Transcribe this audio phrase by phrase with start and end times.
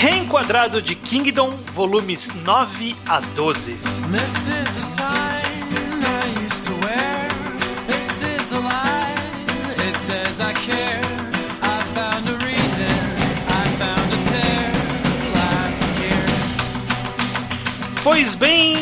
[0.00, 3.74] Reenquadrado de Kingdom, volumes 9 a 12.
[4.10, 5.60] This is a sign
[6.00, 7.28] I used to wear.
[7.86, 9.86] This is a line.
[9.86, 11.02] It says I care.
[11.60, 12.96] I found a reason.
[13.46, 14.72] I found a tear
[15.34, 16.24] last year.
[18.02, 18.76] Pois bem,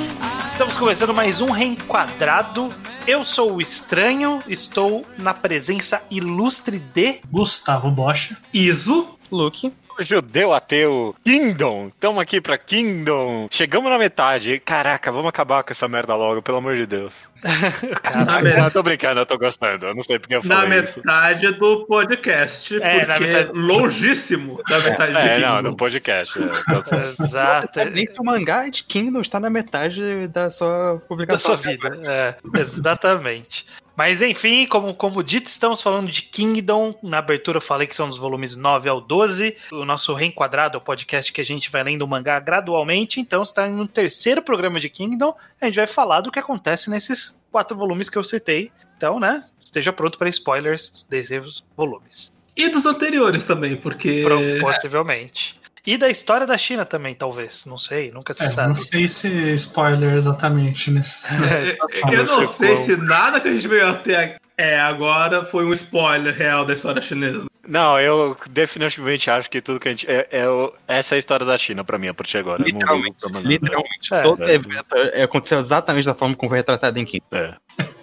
[0.46, 2.72] estamos começando mais um Reenquadrado.
[3.08, 7.18] Eu sou o Estranho, estou na presença ilustre de.
[7.28, 8.36] Gustavo Bosch.
[8.54, 9.18] Iso.
[9.32, 9.72] Luke.
[10.00, 13.48] Judeu ateu, Kingdom, tamo aqui pra Kingdom.
[13.50, 14.58] Chegamos na metade.
[14.64, 17.28] Caraca, vamos acabar com essa merda logo, pelo amor de Deus.
[18.26, 19.86] Na, met- eu tô brincando, eu tô gostando.
[19.86, 20.98] Eu não sei porque eu na falei isso.
[21.00, 25.46] metade do podcast, É, na porque metade- longíssimo da metade de É, Kingdom.
[25.48, 26.42] não, no podcast.
[26.42, 26.46] é,
[26.82, 27.24] tá.
[27.24, 27.84] Exato.
[27.90, 31.56] Nem se o mangá de Kingdom está na metade da sua Da publicação.
[31.56, 31.96] sua vida.
[32.04, 33.66] É, exatamente.
[33.98, 36.94] Mas enfim, como, como dito, estamos falando de Kingdom.
[37.02, 39.56] Na abertura eu falei que são dos volumes 9 ao 12.
[39.72, 43.18] O nosso reenquadrado é o podcast que a gente vai lendo o mangá gradualmente.
[43.18, 45.34] Então, está no terceiro programa de Kingdom.
[45.60, 48.70] A gente vai falar do que acontece nesses quatro volumes que eu citei.
[48.96, 49.44] Então, né?
[49.60, 52.32] Esteja pronto para spoilers desses volumes.
[52.56, 54.24] E dos anteriores também, porque.
[54.60, 55.57] Possivelmente.
[55.86, 57.64] E da história da China também, talvez.
[57.64, 58.66] Não sei, nunca se É, sabe.
[58.68, 61.36] não sei se spoiler exatamente nesse.
[62.12, 62.76] Eu não sei qual?
[62.84, 67.00] se nada que a gente veio até é, agora foi um spoiler real da história
[67.00, 67.46] chinesa.
[67.68, 70.10] Não, eu definitivamente acho que tudo que a gente.
[70.10, 72.62] É, é o- essa é a história da China pra mim, a partir de agora.
[72.62, 73.16] Eu não Literalmente.
[73.46, 74.54] Literalmente, É, todo é.
[74.54, 77.26] evento é, aconteceu exatamente da forma como foi retratado em Kingdom.
[77.32, 77.54] É.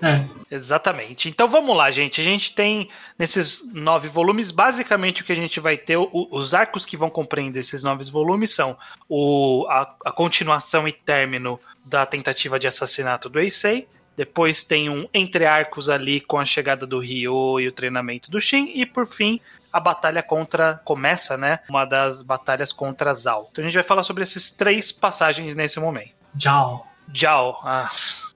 [0.04, 1.28] É, Exatamente.
[1.28, 2.22] Então vamos lá, gente.
[2.22, 6.54] A gente tem nesses nove volumes, basicamente o que a gente vai ter, o- os
[6.54, 8.78] arcos que vão compreender esses nove volumes são
[9.10, 13.88] o, a, a continuação e término da tentativa de assassinato do Eisei.
[14.16, 18.40] Depois tem um entre arcos ali com a chegada do Ryo e o treinamento do
[18.40, 18.72] Shin.
[18.74, 19.40] E por fim,
[19.72, 20.82] a batalha contra.
[20.86, 21.60] Começa, né?
[21.70, 23.50] Uma das batalhas contra Zao.
[23.52, 26.12] Então a gente vai falar sobre essas três passagens nesse momento.
[26.38, 26.88] Jiao.
[27.16, 27.60] Zhao.
[27.64, 27.90] Ah.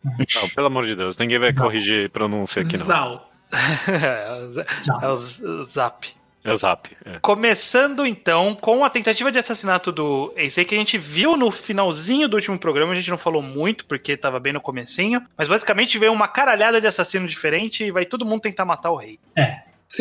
[0.04, 2.86] Não, pelo amor de Deus, ninguém vai corrigir pronúncia aqui, não.
[2.86, 3.26] Zal.
[5.02, 6.19] é o o Zap.
[6.44, 6.90] É o Zap.
[7.06, 7.20] É.
[7.20, 12.28] Começando então com a tentativa de assassinato do Eisei que a gente viu no finalzinho
[12.28, 16.00] do último programa, a gente não falou muito porque tava bem no comecinho, mas basicamente
[16.00, 19.20] veio uma caralhada de assassino diferente e vai todo mundo tentar matar o rei.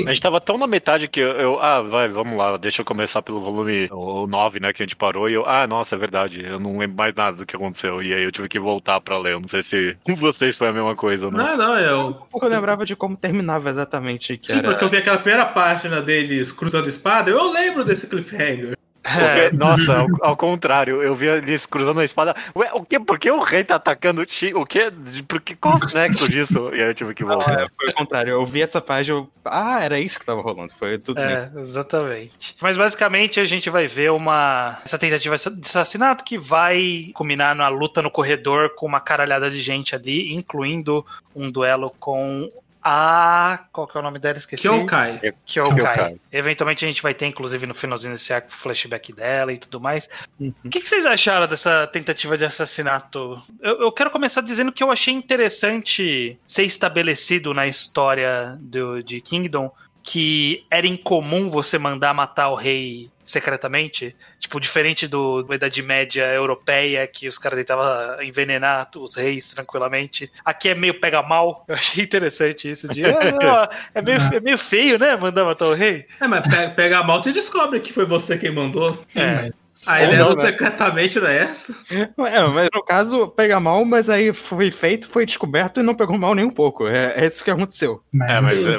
[0.06, 2.84] A gente tava tão na metade que eu, eu- Ah, vai, vamos lá, deixa eu
[2.84, 5.46] começar pelo volume o 9, né, que a gente parou, e eu.
[5.48, 8.02] Ah, nossa, é verdade, eu não lembro mais nada do que aconteceu.
[8.02, 9.32] E aí eu tive que voltar pra ler.
[9.32, 11.38] Eu não sei se com vocês foi a mesma coisa ou não.
[11.42, 12.14] Não, não, eu.
[12.30, 14.36] Porque eu lembrava de como terminava exatamente.
[14.36, 14.68] Que Sim, era...
[14.68, 18.76] porque eu vi aquela primeira página deles cruzando espada, eu lembro desse cliffhanger.
[19.14, 22.34] Porque, nossa, ao, ao contrário, eu vi eles cruzando a espada.
[22.54, 23.00] Ué, o quê?
[23.00, 24.54] Por que o rei tá atacando o Chi?
[24.54, 24.92] O quê?
[25.26, 26.70] Por que qual o nexo disso?
[26.72, 27.62] E aí eu tive que voltar.
[27.62, 28.30] É, foi o contrário.
[28.32, 29.18] Eu vi essa página.
[29.18, 29.30] Eu...
[29.44, 30.72] Ah, era isso que tava rolando.
[30.78, 31.16] Foi tudo.
[31.16, 31.24] bem.
[31.24, 32.56] É, exatamente.
[32.60, 37.68] Mas basicamente a gente vai ver uma essa tentativa de assassinato que vai culminar na
[37.68, 41.04] luta no corredor com uma caralhada de gente ali, incluindo
[41.34, 42.50] um duelo com
[42.82, 44.38] a qual que é o nome dela?
[44.38, 44.62] Esqueci.
[44.62, 45.20] Kyokai.
[45.44, 45.74] Kyokai.
[45.74, 46.20] Kyokai.
[46.32, 50.08] Eventualmente a gente vai ter, inclusive, no finalzinho desse arco, flashback dela e tudo mais.
[50.40, 53.42] O que, que vocês acharam dessa tentativa de assassinato?
[53.60, 59.20] Eu, eu quero começar dizendo que eu achei interessante ser estabelecido na história do, de
[59.20, 59.72] Kingdom
[60.02, 64.14] que era incomum você mandar matar o rei secretamente.
[64.38, 70.30] Tipo, diferente do, da Idade Média europeia, que os caras tentavam envenenar os reis tranquilamente.
[70.44, 71.64] Aqui é meio pega mal.
[71.68, 72.88] Eu achei interessante isso.
[72.88, 75.14] De, ah, não, é, meio, é meio feio, né?
[75.16, 76.06] Mandar matar o rei.
[76.20, 78.92] É, mas pega, pega malta e descobre que foi você quem mandou.
[78.94, 79.32] sim, É.
[79.42, 80.46] mas- A Ou ideia não, do né?
[80.46, 81.74] secretamente não é essa?
[81.90, 82.08] É,
[82.48, 86.34] mas no caso, pega mal, mas aí foi feito, foi descoberto e não pegou mal
[86.34, 86.86] nem um pouco.
[86.86, 88.02] É, é isso que aconteceu.
[88.12, 88.70] mas- É, mas é,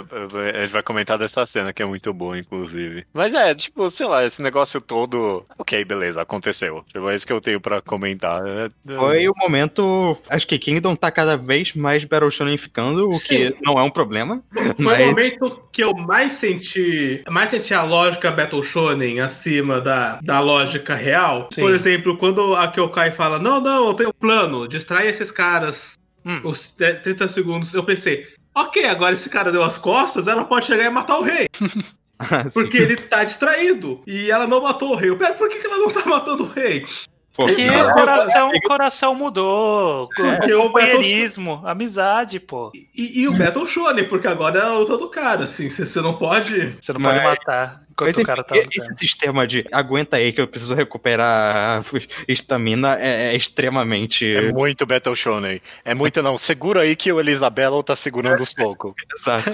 [0.56, 3.06] é, a gente vai comentar dessa cena que é muito boa, inclusive.
[3.14, 5.46] Mas é, tipo, sei lá, esse negócio todo.
[5.58, 6.84] Ok, beleza, aconteceu.
[6.92, 8.42] Tipo, é isso que eu tenho pra comentar.
[8.46, 10.18] É, é- Foi o momento.
[10.30, 13.52] Acho que Kingdom tá cada vez mais Battle Shonen ficando, o Sim.
[13.52, 14.42] que não é um problema.
[14.54, 17.24] Foi Mas- o momento que eu mais senti.
[17.30, 21.50] Mais senti a lógica Battle Shonen acima da, da lógica real.
[21.54, 21.62] Sim.
[21.62, 25.98] Por exemplo, quando a Kyokai fala: Não, não, eu tenho um plano, distrai esses caras.
[26.26, 26.42] Hum.
[26.44, 28.28] Os 30 segundos, eu pensei.
[28.54, 31.48] Ok, agora esse cara deu as costas, ela pode chegar e matar o rei.
[32.54, 34.02] Porque ele tá distraído.
[34.06, 35.16] E ela não matou o rei.
[35.16, 36.86] Pera, por que que ela não tá matando o rei?
[37.34, 40.10] Porque o coração, o coração mudou.
[40.14, 42.70] Porque o Companheirismo, amizade, pô.
[42.94, 45.70] E, e o Battle Shonen, porque agora é a luta do cara, assim.
[45.70, 46.76] Você você não pode.
[46.82, 47.82] Você não pode Mas- matar.
[48.00, 51.80] Enquanto Mas o cara tá esse esse sistema de aguenta aí que eu preciso recuperar
[51.80, 51.84] a
[52.28, 54.26] estamina é, é extremamente.
[54.26, 55.62] É muito Battle Shonen.
[55.84, 56.38] É muito não.
[56.38, 58.94] Segura aí que o Elisabella tá segurando os loucos.
[59.20, 59.52] Exato.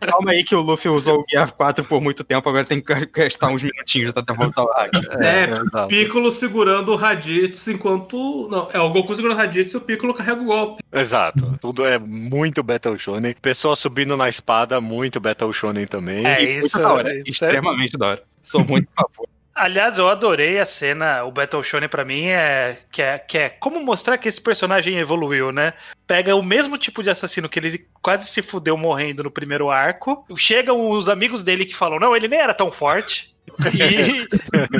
[0.00, 3.06] Calma aí que o Luffy usou o Gear 4 por muito tempo, agora tem que
[3.06, 4.88] gastar uns minutinhos até voltar lá.
[5.16, 5.88] É, exato.
[5.88, 8.48] Piccolo segurando o Raditz enquanto.
[8.50, 10.82] Não, é o Goku segurando o Raditz e o Piccolo carrega o golpe.
[10.92, 11.56] Exato.
[11.60, 13.34] Tudo é muito Battle Shonen.
[13.40, 16.26] Pessoa subindo na espada, muito Battle Shonen também.
[16.26, 18.22] É, isso, muito é extremamente da hora.
[18.42, 19.28] Sou muito favor.
[19.54, 23.48] Aliás, eu adorei a cena, o Battle Shonen pra mim é que, é que é
[23.48, 25.72] como mostrar que esse personagem evoluiu, né?
[26.06, 30.26] Pega o mesmo tipo de assassino que ele quase se fudeu morrendo no primeiro arco,
[30.36, 33.34] chegam os amigos dele que falam, não, ele nem era tão forte.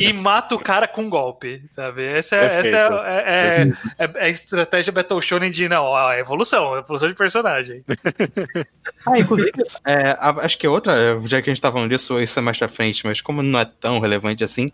[0.00, 2.04] E, e mata o cara com um golpe, sabe?
[2.04, 2.76] Essa, é- essa
[3.06, 7.14] é, é, é, é a estratégia Battle Shonen de não, é evolução, é evolução de
[7.14, 7.84] personagem.
[9.04, 9.52] Ah, inclusive,
[9.84, 12.58] é, a- acho que outra, já que a gente tá falando disso, isso é mais
[12.58, 14.70] pra frente, mas como não é tão relevante assim,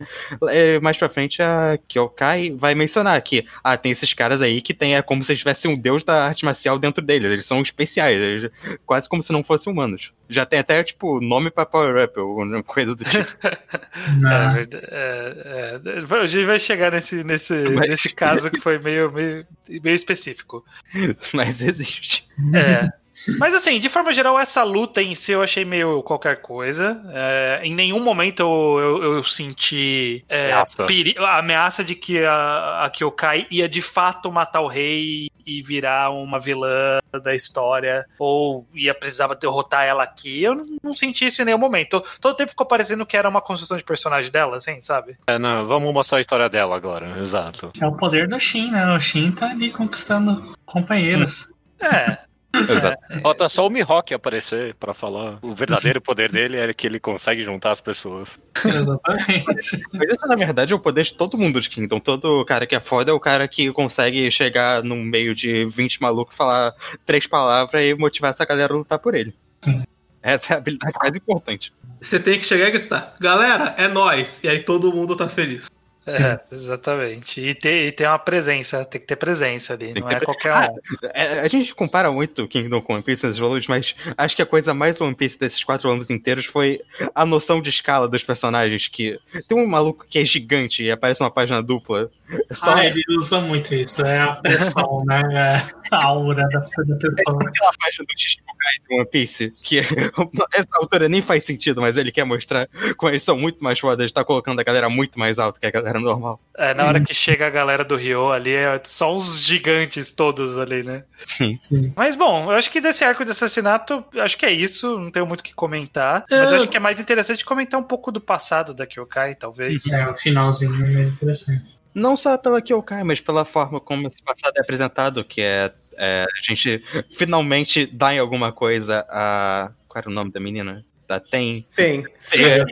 [0.48, 4.72] é, mais pra frente a Kyokai vai mencionar que, ah, tem esses caras aí que
[4.72, 7.60] tem, é como se eles tivessem um deus da arte marcial dentro deles, eles são
[7.60, 8.50] especiais, eles-
[8.86, 10.12] quase como se não fossem humanos.
[10.32, 13.25] Já tem até, tipo, nome pra Power Up, ou coisa do tipo.
[14.25, 18.79] É, verdade, é, é, a gente vai chegar nesse, nesse, Mas- nesse caso que foi
[18.79, 20.64] meio, meio, meio específico.
[21.32, 22.26] mas existe.
[22.55, 23.01] É.
[23.38, 27.00] Mas assim, de forma geral, essa luta em si eu achei meio qualquer coisa.
[27.12, 30.84] É, em nenhum momento eu, eu, eu senti é, Ameaça.
[30.86, 35.60] peri- a ameaça de que a, a Kyokai ia de fato matar o rei e
[35.60, 40.40] virar uma vilã da história, ou ia precisava derrotar ela aqui.
[40.42, 42.02] Eu não, não senti isso em nenhum momento.
[42.20, 45.16] Todo tempo ficou parecendo que era uma construção de personagem dela, assim, sabe?
[45.26, 47.19] É, não, vamos mostrar a história dela agora.
[47.19, 47.72] Exato.
[47.80, 48.86] É o poder do Shin, né?
[48.94, 51.48] O Shin tá ali conquistando companheiros.
[51.80, 52.19] É.
[52.54, 53.02] Exato.
[53.22, 55.38] Falta só o Mihawk aparecer pra falar.
[55.43, 58.38] O verdadeiro poder dele é que ele consegue juntar as pessoas.
[58.64, 59.82] Exatamente.
[59.93, 62.00] Mas isso, na verdade, é o poder de todo mundo de Kingdom.
[62.00, 66.00] Todo cara que é foda é o cara que consegue chegar num meio de 20
[66.00, 66.75] malucos, falar
[67.06, 69.34] três palavras e motivar essa galera a lutar por ele.
[69.64, 69.82] Sim.
[70.22, 71.72] Essa é a habilidade mais importante.
[72.00, 74.43] Você tem que chegar e gritar: Galera, é nós.
[74.44, 75.71] E aí todo mundo tá feliz.
[76.08, 77.40] É, exatamente.
[77.40, 80.25] E ter, e ter uma presença, tem que ter presença ali, Tem não é ter-
[80.25, 81.06] qualquer Ah, um.
[81.14, 84.46] É, a gente compara muito Kingdom com One Piece nesses valores, mas acho que a
[84.46, 86.81] coisa mais One Piece desses quatro volumes inteiros foi
[87.14, 88.88] a noção de escala dos personagens.
[88.88, 89.19] Que
[89.49, 92.10] tem um maluco que é gigante e aparece uma página dupla.
[92.50, 94.05] É Só Ah, ele usa muito isso.
[94.05, 95.22] É a pressão, né?
[95.81, 97.38] É a aura da, da pessoa.
[97.48, 99.78] aquela página do Chichibukai de One Piece, que
[100.54, 104.00] essa altura nem faz sentido, mas ele quer mostrar como eles são muito mais fodas,
[104.00, 106.40] ele tá colocando a galera muito mais alta que a galera normal.
[106.56, 110.56] É, na hora que chega a galera do Rio ali, é só os gigantes todos
[110.58, 111.04] ali, né?
[111.24, 111.58] Sim.
[111.62, 111.92] Sim.
[111.96, 115.26] Mas bom, eu acho que desse arco de assassinato, acho que é isso, não tenho
[115.26, 116.24] muito o que comentar.
[116.30, 116.60] Mas eu É.
[116.60, 119.84] acho que é mais interessante comentar um pouco do passado da Kyokai, talvez.
[119.92, 121.80] É, o finalzinho é mais interessante.
[121.94, 126.24] Não só pela Kyokai, mas pela forma como esse passado é apresentado, que é, é,
[126.24, 126.82] a gente
[127.18, 129.70] finalmente dá em alguma coisa a.
[129.88, 130.82] Qual era o nome da menina?
[131.06, 131.66] Da Tem.
[131.76, 132.04] Tem.
[132.16, 132.42] Sim.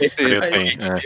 [0.00, 1.00] É, esse- Eu tenho, é.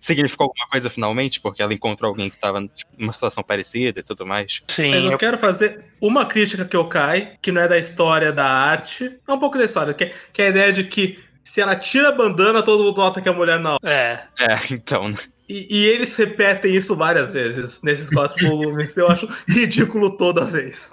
[0.00, 4.02] significou alguma coisa finalmente, porque ela encontrou alguém que tava tipo, numa situação parecida e
[4.02, 4.62] tudo mais.
[4.68, 7.78] Sim, Mas eu eu- quero fazer uma crítica que eu cai, que não é da
[7.78, 11.18] história da arte, é um pouco da história, que, que é a ideia de que
[11.42, 13.76] se ela tira a bandana, todo mundo nota que a mulher não.
[13.82, 14.20] é.
[14.38, 15.14] É, então.
[15.48, 18.96] E, e eles repetem isso várias vezes nesses quatro volumes.
[18.96, 20.92] Eu acho ridículo toda vez.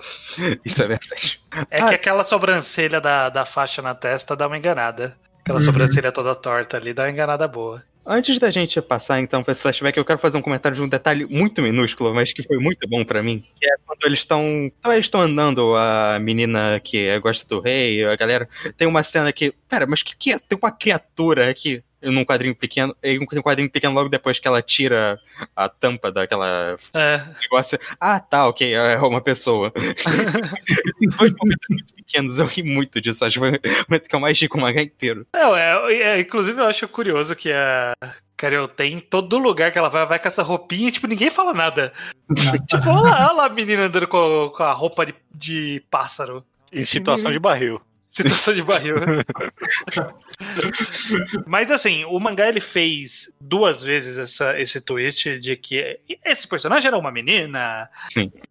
[0.65, 1.39] Isso é verdade.
[1.69, 1.85] É Ah.
[1.87, 5.15] que aquela sobrancelha da, da faixa na testa dá uma enganada.
[5.41, 5.65] Aquela Uhum.
[5.65, 7.83] sobrancelha toda torta ali dá uma enganada boa.
[8.05, 10.89] Antes da gente passar então pra esse flashback, eu quero fazer um comentário de um
[10.89, 13.45] detalhe muito minúsculo, mas que foi muito bom pra mim.
[13.59, 14.43] Que é quando eles estão.
[14.79, 18.49] Então eles estão andando, a menina que gosta do rei, a galera.
[18.75, 19.53] Tem uma cena que.
[19.69, 20.39] Pera, mas que, que é?
[20.39, 21.83] Tem uma criatura aqui.
[22.01, 25.19] Num quadrinho pequeno, e um quadrinho pequeno logo depois que ela tira
[25.55, 27.79] a tampa daquela É, negócio.
[27.99, 29.71] Ah, tá, ok, é uma pessoa.
[31.19, 33.23] Dois momentos muito pequenos, eu ri muito disso.
[33.23, 35.27] Acho que foi o momento que eu mais ri com o mangá inteiro.
[35.33, 37.93] Não, é, é, inclusive eu acho curioso que a
[38.41, 41.29] Carol tem em todo lugar que ela vai, vai com essa roupinha e, tipo, ninguém
[41.29, 41.93] fala nada.
[42.67, 46.43] Tipo, olha lá, olha lá a menina andando com, com a roupa de, de pássaro.
[46.71, 47.81] Em situação de barril.
[48.11, 48.95] Situação de barril.
[51.47, 56.89] Mas assim, o mangá ele fez duas vezes essa, esse twist de que esse personagem
[56.89, 57.89] era uma menina.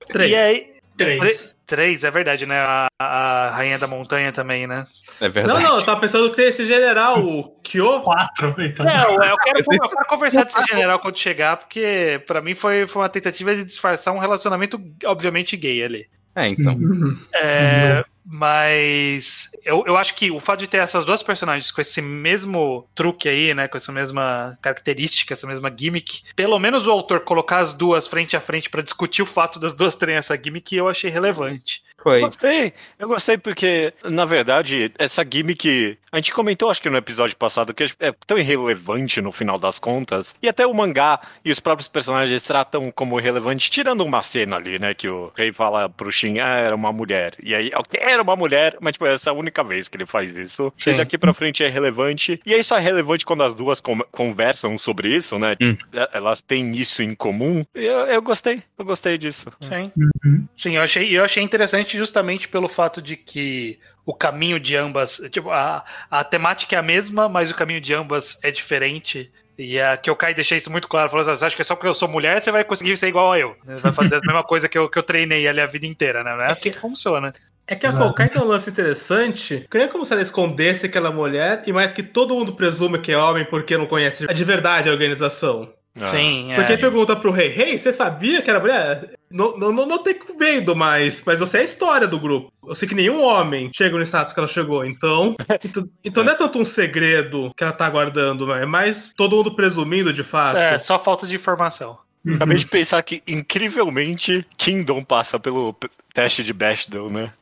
[0.07, 0.31] Três.
[0.31, 0.73] E aí.
[0.97, 1.57] Três.
[1.67, 2.59] Três, é verdade, né?
[2.59, 4.85] A, a Rainha da Montanha também, né?
[5.21, 5.63] É verdade.
[5.63, 8.01] Não, não, eu tava pensando que tem esse general, o Kyo.
[8.01, 8.55] Quatro.
[8.59, 8.85] Então.
[8.85, 13.03] Não, eu quero, eu quero conversar desse general quando chegar, porque pra mim foi, foi
[13.03, 16.09] uma tentativa de disfarçar um relacionamento, obviamente, gay ali.
[16.35, 16.75] É, então.
[16.75, 17.19] Uhum.
[17.35, 22.03] É, Mas eu, eu acho que o fato de ter essas duas personagens com esse
[22.03, 23.67] mesmo truque aí, né?
[23.69, 28.37] Com essa mesma característica, essa mesma gimmick, pelo menos o autor colocar as duas frente
[28.37, 31.83] a frente pra discutir o fato das duas terem essa gimmick, eu achei relevante.
[32.03, 32.21] Foi.
[32.21, 35.99] Gostei, eu gostei porque, na verdade, essa gimmick.
[36.13, 39.79] A gente comentou, acho que no episódio passado, que é tão irrelevante no final das
[39.79, 40.35] contas.
[40.43, 44.79] E até o mangá e os próprios personagens tratam como irrelevante, tirando uma cena ali,
[44.79, 44.93] né?
[44.93, 47.35] Que o rei fala pro Shin, ah, era uma mulher.
[47.41, 50.07] E aí, ok, era uma mulher, mas tipo, essa é a única vez que ele
[50.07, 50.73] faz isso.
[50.79, 50.91] Sim.
[50.91, 52.41] E daqui pra frente é relevante.
[52.45, 53.81] E aí só é relevante quando as duas
[54.11, 55.55] conversam sobre isso, né?
[55.61, 55.77] Hum.
[56.13, 57.65] Elas têm isso em comum.
[57.73, 59.53] Eu, eu gostei, eu gostei disso.
[59.61, 59.93] Sim.
[59.97, 60.49] Uhum.
[60.57, 65.21] Sim, eu achei, eu achei interessante justamente pelo fato de que o caminho de ambas.
[65.31, 69.31] Tipo, a, a temática é a mesma, mas o caminho de ambas é diferente.
[69.59, 71.11] E a Kyokai deixei isso muito claro.
[71.11, 73.09] Falou assim: você acha que é só porque eu sou mulher você vai conseguir ser
[73.09, 73.55] igual a eu?
[73.65, 73.77] né?
[73.77, 76.35] Vai fazer a mesma coisa que eu, que eu treinei ali a vida inteira, né?
[76.35, 77.33] Não é assim que funciona.
[77.67, 77.93] É que a.
[77.93, 81.93] Kokai tem um lance interessante, que nem como se ela escondesse aquela mulher, e mais
[81.93, 85.73] que todo mundo presume que é homem porque não conhece de verdade a organização.
[86.01, 86.07] Ah.
[86.07, 86.57] Sim, é.
[86.57, 89.11] Porque ele pergunta pro rei, rei, você sabia que era mulher?
[89.31, 92.53] Não, não, não, não tem vendo mais, mas você é a história do grupo.
[92.67, 95.37] Eu sei que nenhum homem chega no status que ela chegou, então.
[95.65, 99.55] então, então não é tanto um segredo que ela tá guardando, é mais todo mundo
[99.55, 100.57] presumindo de fato.
[100.57, 101.99] É, só falta de informação.
[102.35, 105.75] Acabei de pensar que, incrivelmente, Kingdom passa pelo
[106.13, 107.33] teste de Bechdel, né?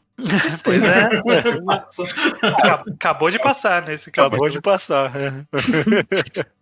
[0.65, 1.09] Pois é,
[2.93, 5.13] acabou de passar nesse Acabou de passar.
[5.17, 6.49] é.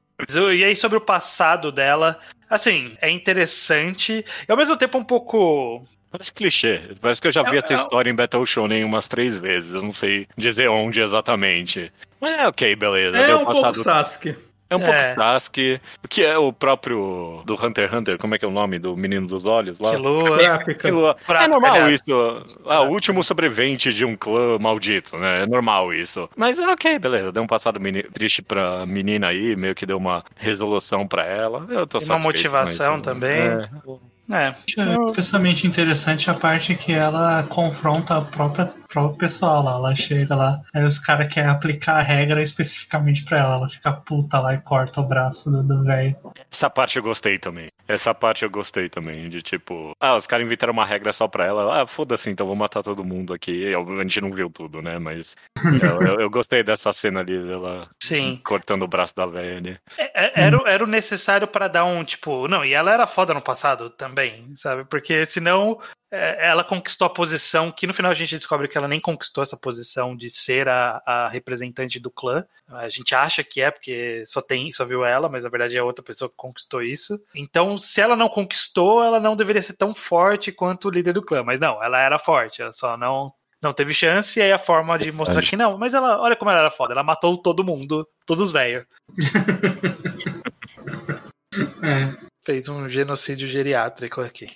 [0.59, 2.19] E aí, sobre o passado dela,
[2.49, 5.83] assim, é interessante e ao mesmo tempo um pouco.
[6.11, 6.81] Parece clichê.
[7.01, 9.75] Parece que eu já vi É- essa é- história em Battle Shonen umas três vezes.
[9.75, 11.93] Eu não sei dizer onde exatamente.
[12.21, 13.19] Mas é ok, beleza.
[13.19, 13.75] É Deu um passado...
[13.75, 14.37] pouco Sasuke.
[14.69, 15.15] É um pouco É.
[15.15, 15.81] Sasuke.
[16.03, 18.19] O que é o próprio do Hunter x Hunter?
[18.19, 19.93] Como é que é o nome do menino dos olhos lá?
[19.93, 20.37] Killua.
[20.55, 21.95] Aquilo- Kurapika, É normal aliás.
[21.95, 22.47] isso.
[22.67, 25.43] Ah, o último sobrevivente de um clã maldito, né?
[25.43, 26.29] É normal isso.
[26.37, 27.31] Mas é ok, beleza.
[27.31, 31.65] Deu um passado meni- triste pra menina aí, meio que deu uma resolução pra ela.
[31.71, 33.05] Eu tô Tem uma motivação isso.
[33.05, 33.39] também.
[33.41, 33.69] É.
[34.29, 34.49] É.
[34.49, 39.73] Acho especialmente interessante a parte que ela confronta a própria próprio pessoal lá.
[39.73, 43.57] Ela chega lá, aí os caras querem aplicar a regra especificamente pra ela.
[43.57, 46.17] Ela fica puta lá e corta o braço do velho.
[46.51, 47.69] Essa parte eu gostei também.
[47.89, 49.29] Essa parte eu gostei também.
[49.29, 51.83] De tipo, ah, os caras inventaram uma regra só pra ela.
[51.83, 53.73] Ah, foda-se, então vou matar todo mundo aqui.
[53.75, 54.99] A gente não viu tudo, né?
[54.99, 55.37] Mas
[55.83, 58.41] eu, eu- eu gostei dessa cena ali dela Sim.
[58.45, 59.61] cortando o braço da velha.
[59.61, 59.79] né?
[59.99, 62.49] É- Era, o- era o necessário pra dar um, tipo.
[62.49, 64.85] Não, e ela era foda no passado também, sabe?
[64.85, 65.79] Porque senão
[66.11, 69.43] é, ela conquistou a posição que no final a gente descobre que ela nem conquistou
[69.43, 72.45] essa posição de ser a, a representante do clã.
[72.69, 75.83] A gente acha que é, porque só tem, só viu ela, mas na verdade é
[75.83, 77.21] outra pessoa que conquistou isso.
[77.35, 81.23] Então, se ela não conquistou, ela não deveria ser tão forte quanto o líder do
[81.23, 81.43] clã.
[81.43, 83.33] Mas não, ela era forte, ela só não.
[83.63, 85.79] Não teve chance, e aí a forma de mostrar que não.
[85.79, 86.93] Mas ela, olha como ela era foda.
[86.93, 88.85] Ela matou todo mundo, todos os velhos.
[91.83, 92.15] É.
[92.45, 94.51] Fez um genocídio geriátrico aqui.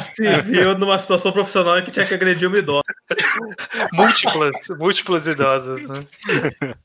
[0.00, 2.82] Se viu numa situação profissional em que tinha que agredir uma idosa.
[3.92, 6.06] Múltiplas, múltiplas idosas, né?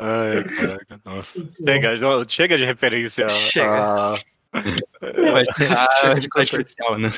[0.00, 1.48] Ai, caraca, nossa.
[1.56, 4.14] Chega, chega de referência Chega.
[4.14, 4.18] a.
[4.54, 7.12] Ah, especial, né?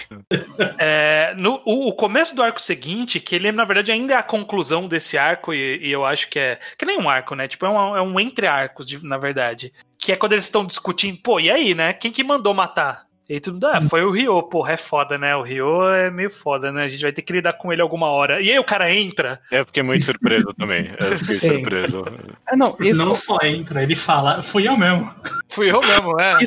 [0.78, 4.22] É, no, o, o começo do arco seguinte, que ele na verdade ainda é a
[4.22, 6.58] conclusão desse arco, e, e eu acho que é.
[6.76, 7.46] Que nem um arco, né?
[7.46, 9.72] Tipo, é um, é um entre arcos, de- na verdade.
[9.98, 11.92] Que é quando eles estão discutindo, pô, e aí, né?
[11.92, 13.06] Quem que mandou matar?
[13.28, 15.36] E tudo, ah, foi o Ryo, porra, é foda, né?
[15.36, 16.84] O Ryo é meio foda, né?
[16.84, 18.40] A gente vai ter que lidar com ele alguma hora.
[18.40, 19.38] E aí o cara entra.
[19.50, 20.90] Eu fiquei muito surpreso também.
[20.98, 21.52] Eu fiquei Sim.
[21.56, 22.04] surpreso.
[22.46, 25.12] Ah, não, isso, Não só entra, ele fala, fui eu mesmo.
[25.50, 26.38] Fui eu mesmo, é.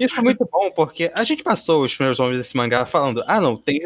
[0.00, 3.40] isso é muito bom, porque a gente passou os primeiros volumes desse mangá falando, ah,
[3.40, 3.80] não, tem.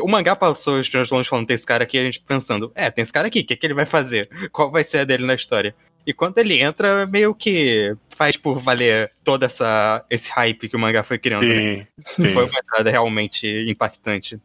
[0.00, 2.90] O mangá passou os primeiros volumes falando, tem esse cara aqui, a gente pensando, é,
[2.90, 4.28] tem esse cara aqui, o que, que ele vai fazer?
[4.52, 5.74] Qual vai ser a dele na história?
[6.10, 10.78] E quando ele entra, meio que faz por valer todo essa, esse hype que o
[10.78, 11.46] mangá foi criando.
[11.46, 11.86] né?
[12.04, 12.30] Sim, sim.
[12.30, 14.40] Foi uma entrada realmente impactante.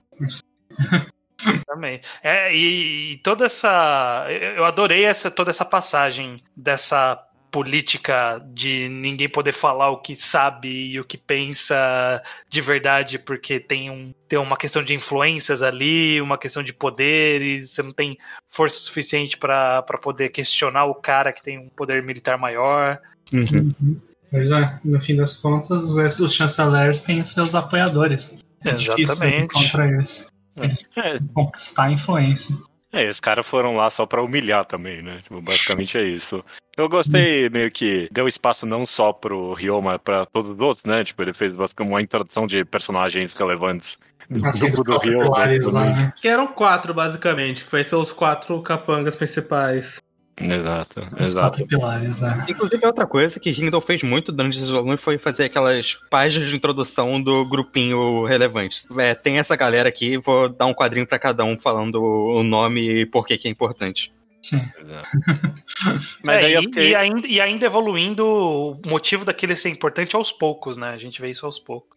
[1.66, 2.00] Também.
[2.24, 4.28] É, e, e toda essa.
[4.30, 7.22] Eu eu adorei essa, toda essa passagem dessa
[7.56, 13.62] política de ninguém poder falar o que sabe e o que pensa de verdade, porque
[13.62, 18.18] tem, um, tem uma questão de influências ali, uma questão de poderes, você não tem
[18.50, 23.00] força suficiente para poder questionar o cara que tem um poder militar maior.
[23.32, 24.02] Uhum.
[24.30, 28.38] Pois é, no fim das contas, esses- os chanceleres têm seus apoiadores.
[28.66, 29.54] É Exatamente.
[29.54, 30.28] contra eles.
[30.58, 32.54] Eles É, têm que conquistar a influência.
[32.92, 35.20] É, esses caras foram lá só pra humilhar também, né?
[35.24, 36.44] Tipo, basicamente é isso.
[36.78, 40.84] Eu gostei meio que deu espaço não só pro Ryo, mas pra todos os outros,
[40.86, 41.04] né?
[41.04, 43.98] Tipo, ele fez basicamente uma introdução de personagens relevantes
[44.30, 45.20] do As grupo do Ryo.
[45.20, 46.06] populares lá, basicamente.
[46.08, 46.14] né?
[46.20, 50.00] Que eram quatro, basicamente, que vai ser os quatro capangas principais.
[50.38, 51.60] Exato, Os exato.
[51.60, 52.46] quatro pilares, é.
[52.50, 56.56] Inclusive, outra coisa que Kingdom fez muito durante esse volume foi fazer aquelas páginas de
[56.58, 58.82] introdução do grupinho relevante.
[58.98, 62.82] É, tem essa galera aqui, vou dar um quadrinho pra cada um falando o nome
[62.82, 64.12] e por que que é importante.
[64.50, 64.62] Sim.
[64.80, 65.10] exato.
[66.24, 66.90] Mas É, aí e, fiquei...
[66.90, 70.90] e ainda, e ainda evoluindo o motivo daquele ser importante aos poucos, né?
[70.90, 71.96] A gente vê isso aos poucos.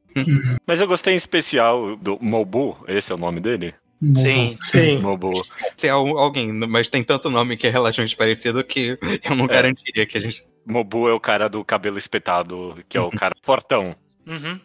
[0.66, 3.74] Mas eu gostei em especial do Mobu, esse é o nome dele?
[4.14, 4.56] Sim.
[4.60, 4.98] Sim.
[4.98, 5.30] Mobu.
[5.76, 9.46] Se é al- alguém, mas tem tanto nome que é relativamente parecido que eu não
[9.46, 10.44] garantiria que a gente.
[10.64, 13.94] Mobu é o cara do cabelo espetado, que é o cara fortão.
[14.26, 14.60] Uhum.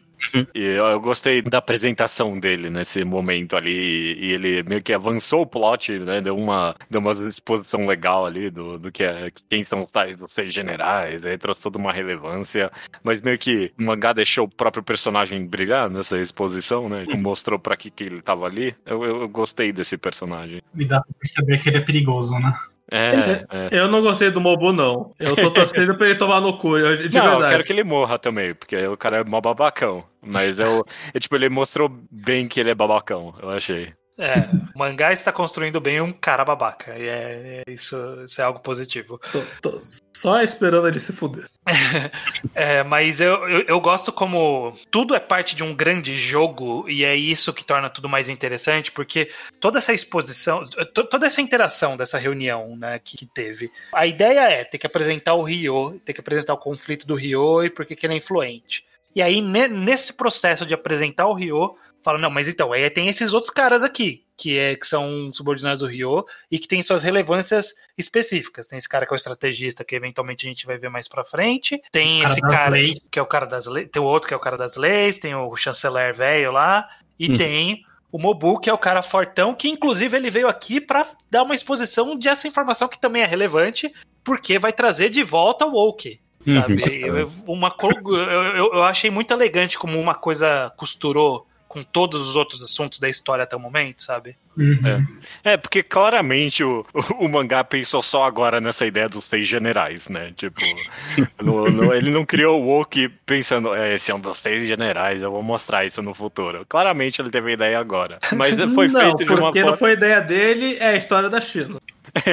[0.53, 4.15] E eu, gostei da apresentação dele nesse momento ali.
[4.19, 6.21] E, ele meio que avançou o plot, né?
[6.21, 10.21] Deu uma, deu uma exposição legal ali do, do que é, quem são os tais
[10.21, 11.25] os seis generais.
[11.25, 12.71] Aí trouxe toda uma relevância.
[13.03, 17.05] Mas meio que o mangá deixou o próprio personagem brilhar nessa exposição, né?
[17.17, 18.75] Mostrou pra que, que ele tava ali.
[18.85, 20.61] Eu, eu, eu gostei desse personagem.
[20.75, 22.53] E dá pra perceber que ele é perigoso, né?
[22.91, 23.69] É, é.
[23.71, 25.13] Eu não gostei do Mobu, não.
[25.19, 27.51] Eu tô torcendo pra ele tomar no cu, eu- de não, eu verdade.
[27.53, 30.03] quero que ele morra também, porque o cara é mó babacão.
[30.21, 33.93] Mas eu, é, tipo, ele mostrou bem que ele é babacão, eu achei.
[34.17, 36.97] É, o mangá está construindo bem um cara babaca.
[36.97, 39.19] E é, é isso, isso é algo positivo.
[39.31, 39.81] Tô, tô
[40.15, 41.47] só esperando ele se fuder.
[42.55, 47.03] É, mas eu, eu, eu gosto como tudo é parte de um grande jogo e
[47.03, 49.29] é isso que torna tudo mais interessante, porque
[49.59, 54.41] toda essa exposição, to- toda essa interação dessa reunião né, que, que teve, a ideia
[54.49, 57.85] é ter que apresentar o Ryo, ter que apresentar o conflito do Ryo e por
[57.85, 58.85] que que ele é influente.
[59.15, 63.07] E aí, ne- nesse processo de apresentar o Ryo, fala, não, mas então, aí tem
[63.07, 67.03] esses outros caras aqui, que, é, que são subordinados do Ryo e que tem suas
[67.03, 68.67] relevâncias específicas.
[68.67, 71.23] Tem esse cara que é o estrategista, que eventualmente a gente vai ver mais pra
[71.23, 71.81] frente.
[71.91, 73.07] Tem Cara esse cara leis.
[73.09, 73.89] que é o cara das leis.
[73.91, 76.87] Tem o outro que é o cara das leis, tem o chanceler velho lá,
[77.19, 77.37] e Hum.
[77.37, 81.43] tem o Mobu, que é o cara fortão, que inclusive ele veio aqui pra dar
[81.43, 83.91] uma exposição de essa informação que também é relevante,
[84.23, 86.19] porque vai trazer de volta o Woke.
[86.45, 86.75] Sabe?
[87.01, 92.35] Eu- eu- uma, eu- eu achei muito elegante como uma coisa costurou com todos os
[92.35, 94.37] outros assuntos da história até o momento, sabe?
[94.55, 95.07] Uhum.
[95.43, 100.07] É, porque claramente o, o, o mangá pensou só agora nessa ideia dos seis generais,
[100.07, 100.31] né?
[100.37, 100.61] Tipo,
[101.41, 105.23] no- no- ele não criou o Woke pensando, é, esse é um dos seis generais,
[105.23, 106.63] eu vou mostrar isso no futuro.
[106.69, 108.19] Claramente ele teve a ideia agora.
[108.37, 109.71] Mas foi não, feito de uma porque forma.
[109.71, 111.79] não foi ideia dele, é a história da China.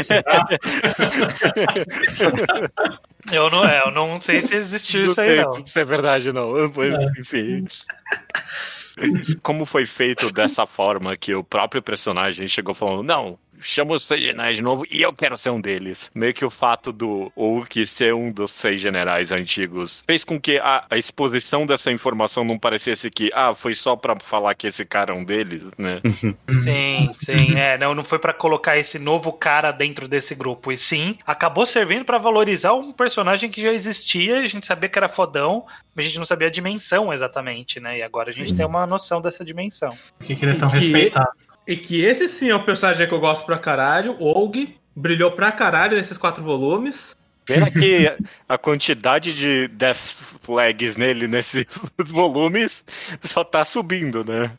[3.30, 5.52] Eu não, é, eu não sei se existiu isso aí, não.
[5.52, 6.52] se é verdade, não.
[6.74, 7.66] Mas, Enfim.
[9.42, 14.20] Como foi feito dessa forma que o próprio personagem chegou falando, não, chama os seis
[14.20, 16.10] generais de novo e eu quero ser um deles.
[16.14, 20.58] Meio que o fato do Hulk ser um dos seis generais antigos fez com que
[20.58, 24.84] a, a exposição dessa informação não parecesse que, ah, foi só pra falar que esse
[24.84, 26.00] cara é um deles, né?
[26.62, 30.76] Sim, sim, é, não, não foi pra colocar esse novo cara dentro desse grupo, e
[30.76, 35.08] sim, acabou servindo pra valorizar um personagem que já existia, a gente sabia que era
[35.08, 37.98] fodão, mas a gente não sabia a dimensão exatamente, né?
[37.98, 39.90] E agora a gente tem uma noção dessa dimensão.
[40.18, 41.30] Por que, que ele é tão respeitado?
[41.66, 44.16] E que esse sim é o personagem que eu gosto pra caralho.
[44.18, 47.16] O Og brilhou pra caralho nesses quatro volumes.
[47.44, 48.12] Pena que
[48.48, 49.98] a quantidade de death
[50.42, 51.66] flags nele nesses
[52.06, 52.84] volumes
[53.22, 54.52] só tá subindo, né?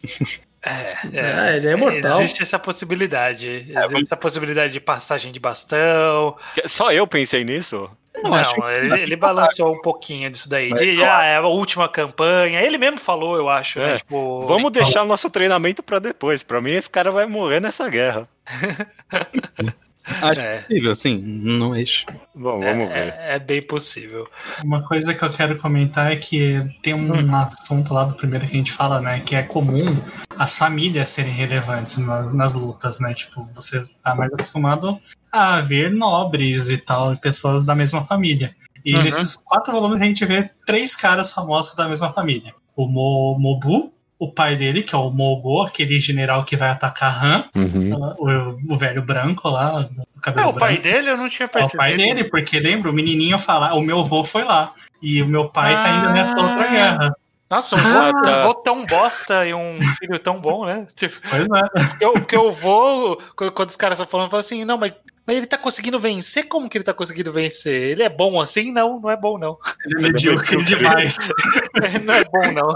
[0.63, 2.21] É, É, ele é imortal.
[2.21, 3.47] Existe essa possibilidade.
[3.47, 6.37] Existe essa possibilidade de passagem de bastão.
[6.65, 7.89] Só eu pensei nisso?
[8.23, 10.73] Não, que ele, ele pra balançou um pouquinho disso daí.
[10.73, 12.61] De, ah, é a última campanha.
[12.61, 13.95] Ele mesmo falou, eu acho, né?
[13.95, 13.97] É.
[13.97, 16.43] Tipo, Vamos deixar nosso treinamento pra depois.
[16.43, 18.27] Pra mim, esse cara vai morrer nessa guerra.
[20.05, 20.57] Acho É.
[20.57, 21.17] possível, sim.
[21.21, 22.05] Não é isso.
[22.33, 23.13] Bom, vamos ver.
[23.17, 24.27] É, é bem possível.
[24.63, 27.35] Uma coisa que eu quero comentar é que tem um Hum.
[27.35, 29.19] assunto lá do primeiro que a gente fala, né?
[29.19, 29.95] Que é comum
[30.37, 33.13] as famílias serem relevantes nas, nas lutas, né?
[33.13, 34.99] Tipo, você tá mais acostumado
[35.31, 38.55] a ver nobres e tal, pessoas da mesma família.
[38.83, 39.03] E Uhum.
[39.03, 42.53] nesses quatro volumes a gente vê três caras famosos da mesma família.
[42.75, 47.25] O Mo- Mobu, o pai dele, que é o Mogo, aquele general que vai atacar
[47.25, 47.91] Han, Uhum.
[48.19, 50.83] o, o velho branco lá, do É, cabelo o pai branco.
[50.83, 51.77] dele eu não tinha É o percebido.
[51.77, 54.73] pai dele, porque lembra, o menininho falar, o meu avô foi lá.
[55.01, 56.43] E o meu pai tá indo nessa Ah.
[56.47, 57.15] outra guerra.
[57.49, 58.53] Nossa, um vô, Ah, tá.
[58.63, 60.85] tão bosta e um filho tão bom, né?
[60.95, 62.05] Tipo, Pois é.
[62.05, 63.19] eu, porque eu vou,
[63.55, 64.93] quando os caras estão falando, eu falo assim, não, mas,
[65.31, 66.45] mas Mas ele tá conseguindo vencer?
[66.49, 67.91] Como que ele tá conseguindo vencer?
[67.91, 68.69] Ele é bom assim?
[68.69, 69.57] Não, não é bom, não.
[69.85, 71.15] Ele é medíocre demais.
[72.03, 72.73] não é bom, não.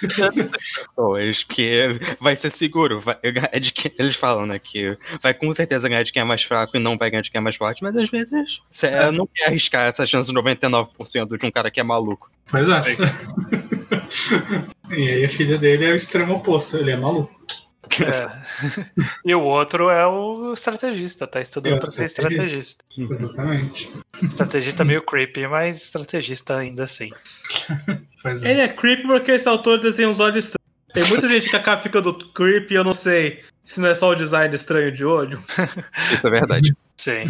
[0.00, 3.00] pessoas que vai ser seguro.
[3.00, 3.18] Vai
[3.60, 4.60] de quem, eles falam, né?
[4.60, 7.30] Que vai com certeza ganhar de quem é mais fraco e não vai ganhar de
[7.32, 11.36] quem é mais forte, mas às vezes você não quer arriscar essa chance de 99%
[11.36, 12.30] de um cara que é maluco.
[12.48, 12.82] Pois é.
[14.96, 17.36] e aí a filha dele é o extremo oposto, ele é maluco.
[18.02, 18.28] É.
[19.24, 22.84] E o outro é o estrategista, tá estudando É o pra ser estrategista.
[22.96, 23.92] Exatamente.
[24.22, 27.10] Estrategista meio creepy, mas estrategista ainda assim.
[28.20, 28.50] Pois é.
[28.50, 30.58] Ele é creepy porque esse autor desenha uns olhos estranhos.
[30.92, 34.14] Tem muita gente que acaba ficando creepy, eu não sei se não é só o
[34.16, 35.40] design estranho de olho.
[36.12, 36.74] Isso é verdade.
[36.96, 37.26] Sim.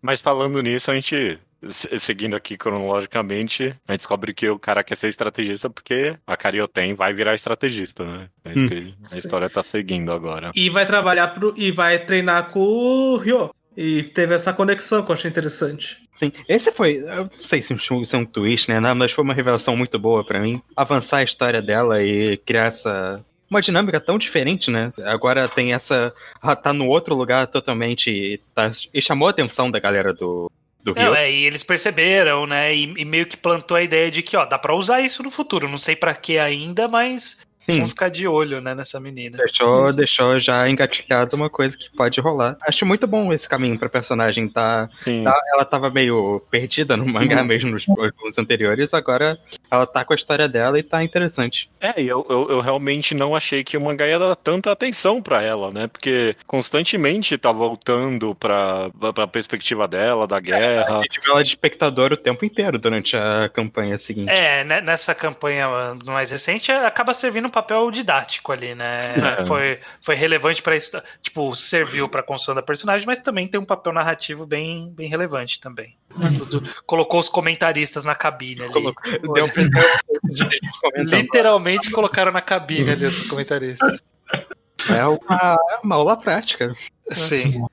[0.00, 1.38] Mas falando nisso, a gente,
[1.70, 6.94] seguindo aqui cronologicamente, a gente descobre que o cara quer ser estrategista porque a Carioten
[6.94, 8.28] vai virar estrategista, né?
[8.44, 10.50] É isso que a história tá seguindo agora.
[10.54, 13.50] E vai trabalhar pro, e vai treinar com o Ryo.
[13.76, 16.02] E teve essa conexão que eu achei interessante.
[16.18, 18.78] Sim, esse foi, eu não sei se isso é um twist, né?
[18.78, 20.62] não, Mas foi uma revelação muito boa pra mim.
[20.76, 23.24] Avançar a história dela e criar essa.
[23.50, 24.92] Uma dinâmica tão diferente, né?
[25.04, 26.12] Agora tem essa.
[26.42, 28.10] Ela tá no outro lugar totalmente.
[28.10, 30.50] E, tá, e chamou a atenção da galera do,
[30.82, 31.04] do Rio.
[31.04, 32.74] Não, é, e eles perceberam, né?
[32.74, 35.30] E, e meio que plantou a ideia de que, ó, dá pra usar isso no
[35.30, 35.68] futuro.
[35.68, 39.36] Não sei pra que ainda, mas Sim, vamos ficar de olho, né, nessa menina.
[39.36, 42.56] deixou, deixou já engatilhado uma coisa que pode rolar.
[42.66, 44.48] Acho muito bom esse caminho pra personagem.
[44.48, 45.22] Tá, Sim.
[45.24, 49.38] tá- ela tava meio perdida no mangá mesmo nos volumes anteriores, agora
[49.70, 51.70] ela tá com a história dela e tá interessante.
[51.80, 55.22] É, e eu, eu, eu realmente não achei que o mangá ia dar tanta atenção
[55.22, 55.86] pra ela, né?
[55.86, 61.00] Porque constantemente tá voltando pra, pra perspectiva dela, da A guerra.
[61.02, 64.30] gente viu ela de espectador o tempo inteiro durante a campanha seguinte.
[64.30, 65.68] É, né, nessa campanha
[66.04, 69.00] mais recente, acaba servindo papel didático ali, né?
[69.38, 69.44] É.
[69.44, 70.90] Foi, foi relevante pra isso.
[71.22, 75.60] Tipo, serviu pra construção da personagem, mas também tem um papel narrativo bem, bem relevante
[75.60, 75.96] também.
[76.38, 78.72] Tudo- Colocou os comentaristas na cabine ali.
[78.72, 81.04] Colocou- Deu um.
[81.04, 84.02] Literalmente colocaram na cabine ali os comentaristas.
[84.90, 86.74] É uma, é uma aula prática.
[87.10, 87.64] Sim.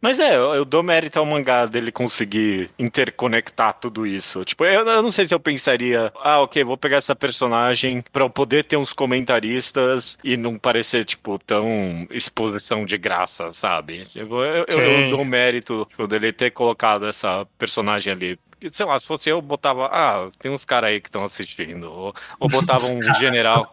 [0.00, 4.44] Mas é, eu, eu dou mérito ao mangá dele conseguir interconectar tudo isso.
[4.44, 8.24] Tipo, eu, eu não sei se eu pensaria, ah, ok, vou pegar essa personagem pra
[8.24, 14.06] eu poder ter uns comentaristas e não parecer, tipo, tão exposição de graça, sabe?
[14.06, 18.38] Tipo, eu, eu dou mérito tipo, dele ter colocado essa personagem ali.
[18.72, 21.90] Sei lá, se fosse eu, botava, ah, tem uns caras aí que estão assistindo.
[21.90, 23.66] Ou, ou botava um general.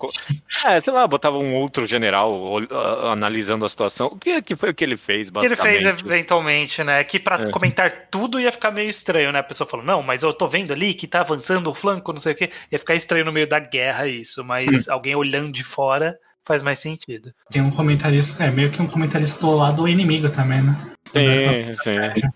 [0.65, 4.07] É, sei lá, botava um outro general ol- ah, analisando a situação.
[4.07, 5.83] O que, que foi o que ele fez, O que ele basicamente?
[5.83, 7.03] fez eventualmente, né?
[7.03, 7.49] Que pra É.
[7.51, 9.39] comentar tudo ia ficar meio estranho, né?
[9.39, 12.19] A pessoa falou, não, mas eu tô vendo ali que tá avançando o flanco, não
[12.19, 12.49] sei o quê.
[12.71, 16.79] Ia ficar estranho no meio da guerra isso, mas alguém olhando de fora faz mais
[16.79, 17.33] sentido.
[17.49, 20.75] Tem um comentarista, é meio que um comentarista do lado inimigo também, né?
[21.13, 22.31] Sim, sim.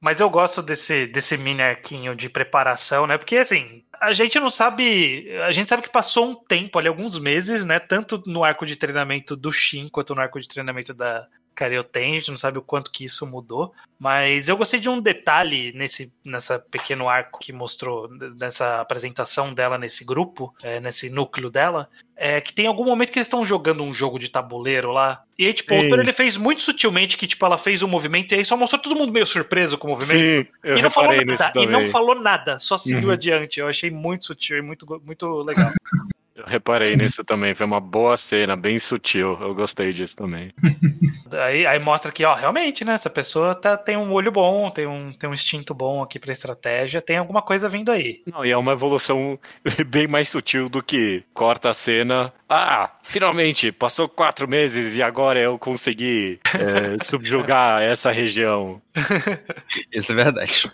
[0.00, 3.16] Mas eu gosto desse, desse mini arquinho de preparação, né?
[3.16, 5.30] Porque assim, a gente não sabe.
[5.42, 7.78] A gente sabe que passou um tempo ali, alguns meses, né?
[7.78, 12.38] Tanto no arco de treinamento do Shin quanto no arco de treinamento da Gente não
[12.38, 13.72] sabe o quanto que isso mudou.
[13.98, 19.78] Mas eu gostei de um detalhe nesse nessa pequeno arco que mostrou nessa apresentação dela
[19.78, 21.88] nesse grupo, é, nesse núcleo dela.
[22.16, 25.22] É que tem algum momento que eles estão jogando um jogo de tabuleiro lá.
[25.38, 25.84] E aí, tipo, o Sim.
[25.84, 28.80] autor ele fez muito sutilmente que, tipo, ela fez um movimento e aí só mostrou
[28.82, 30.46] todo mundo meio surpreso com o movimento.
[30.46, 33.14] Sim, eu E não, falou nada, e não falou nada, só seguiu Uhum.
[33.14, 33.58] adiante.
[33.60, 35.70] Eu achei muito sutil e muito, muito legal.
[36.44, 37.54] Eu reparei nisso também.
[37.54, 39.38] Foi uma boa cena, bem sutil.
[39.40, 40.52] Eu gostei disso também.
[41.40, 42.94] aí, aí mostra que, ó, realmente, né?
[42.94, 46.32] Essa pessoa tá, tem um olho bom, tem um, tem um instinto bom aqui pra
[46.32, 48.22] estratégia, tem alguma coisa vindo aí.
[48.26, 49.38] Não, e é uma evolução
[49.86, 52.32] bem mais sutil do que corta a cena.
[52.48, 58.82] Ah, finalmente, passou quatro meses e agora eu consegui é, subjugar essa região.
[59.92, 60.70] Isso é verdade.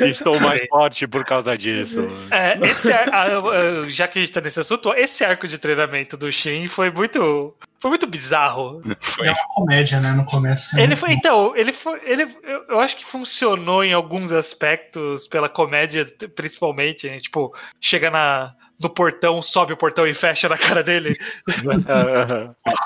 [0.00, 2.08] Estou mais forte por causa disso.
[2.30, 6.16] É, esse ar- ah, já que a gente tá nesse assunto, esse arco de treinamento
[6.16, 7.54] do Shin foi muito.
[7.80, 8.80] Foi muito bizarro.
[9.20, 10.12] É uma comédia, né?
[10.12, 10.78] No começo.
[10.78, 12.00] Ele foi, então, ele foi.
[12.04, 12.28] Ele,
[12.68, 16.06] eu, acho que funcionou em alguns aspectos, pela comédia,
[16.36, 17.08] principalmente.
[17.08, 17.18] né?
[17.18, 21.16] Tipo, chega na, no portão, sobe o portão e fecha na cara dele.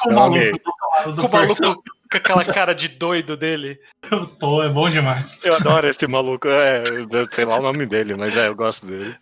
[0.03, 0.61] Com o maluco
[1.05, 3.79] o maluco com aquela cara de doido dele.
[4.11, 5.41] Eu tô, é bom demais.
[5.45, 6.49] Eu adoro esse maluco.
[6.49, 6.83] É,
[7.33, 9.17] sei lá o nome dele, mas é, eu gosto dele.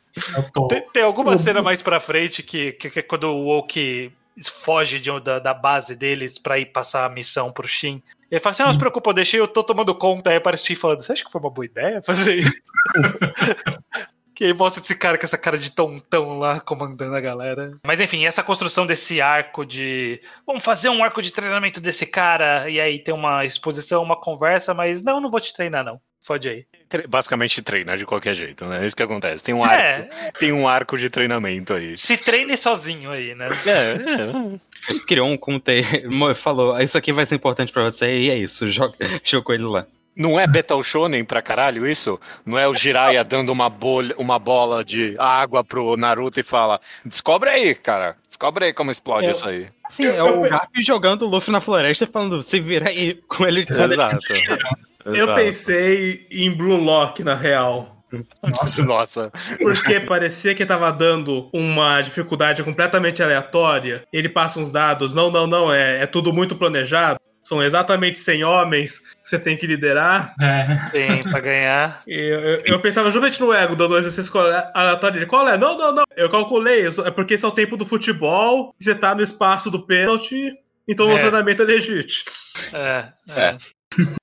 [0.53, 0.69] Tô.
[0.69, 4.99] Tem, tem alguma cena mais pra frente que, que, que é quando o Woke foge
[5.01, 8.03] de, da, da base deles pra ir passar a missão pro Shin.
[8.31, 10.31] Ele fala assim: não, não se preocupa, eu deixei, eu tô tomando conta.
[10.31, 12.63] Aí aparece o Shin falando: você acha que foi uma boa ideia fazer isso?
[14.35, 17.79] Que aí mostra esse cara com essa cara de tontão lá comandando a galera.
[17.87, 20.21] Mas enfim, essa construção desse arco de.
[20.45, 22.69] Vamos fazer um arco de treinamento desse cara.
[22.69, 26.01] E aí tem uma exposição, uma conversa, mas não, não vou te treinar, não.
[26.21, 26.67] Fode aí.
[26.95, 28.85] Tre- Basicamente treinar de qualquer jeito, né?
[28.85, 29.43] É isso que acontece.
[29.43, 31.97] Tem um arco, É, tem um arco de treinamento aí.
[31.97, 33.47] se treine sozinho aí, né?
[33.67, 34.99] É, é.
[35.07, 35.83] Criou um conte...
[36.37, 38.95] falou, isso aqui vai ser importante pra você, e é isso, joga...
[39.25, 39.85] jogou ele lá.
[40.17, 42.21] Não é Betal Shonen pra caralho isso?
[42.47, 46.81] Não é o Jiraiya dando uma, bolha, uma bola de água pro Naruto e fala:
[47.05, 48.15] Descobre aí, cara.
[48.29, 49.33] Descobre aí como explode É.
[49.33, 49.67] isso aí.
[49.91, 53.45] Sim, é o Garp jogando o Luffy na floresta e falando, se vira aí com
[53.45, 53.63] ele.
[53.69, 54.19] Exato.
[55.05, 57.91] Eu pensei em Blue Lock, na real.
[58.43, 59.33] Nossa, Nossa.
[59.61, 64.05] Porque parecia que tava dando uma dificuldade completamente aleatória.
[64.13, 65.13] Ele passa uns dados.
[65.13, 65.73] Não, não, não.
[65.73, 67.19] É, é tudo muito planejado.
[67.43, 70.35] São exatamente 100 homens que você tem que liderar.
[70.41, 70.79] é.
[70.91, 72.03] Sim, pra ganhar.
[72.07, 74.33] E eu, eu, eu pensava justamente no ego, dando um exercício
[74.73, 75.19] aleatório.
[75.19, 75.59] Ele, qual é?
[75.59, 76.05] Não, não, não.
[76.17, 76.87] Eu calculei.
[76.87, 78.75] É porque esse é o tempo do futebol.
[78.81, 80.53] Você tá no espaço do pênalti.
[80.89, 81.15] Então É.
[81.15, 82.31] o treinamento é legítimo.
[82.73, 83.57] É, é.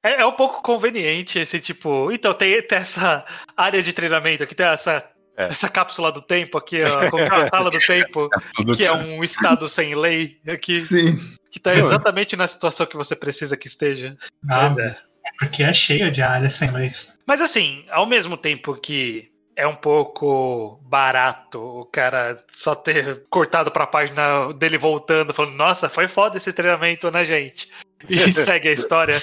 [0.03, 2.11] É, é um pouco conveniente esse tipo.
[2.11, 5.03] Então, tem, tem essa área de treinamento aqui, tem essa,
[5.37, 5.45] É.
[5.47, 8.29] essa cápsula do tempo aqui, que é a sala do tempo,
[8.75, 11.17] que é um estado sem lei aqui, Sim.
[11.51, 14.15] que tá exatamente na situação que você precisa que esteja.
[14.49, 14.83] Ah, Pois é.
[14.83, 17.17] mas é porque é cheio de áreas sem leis.
[17.25, 23.69] Mas assim, ao mesmo tempo que é um pouco barato o cara só ter cortado
[23.69, 27.69] pra página dele voltando, falando, nossa, foi foda esse treinamento, né, gente?
[28.09, 29.15] E segue a história.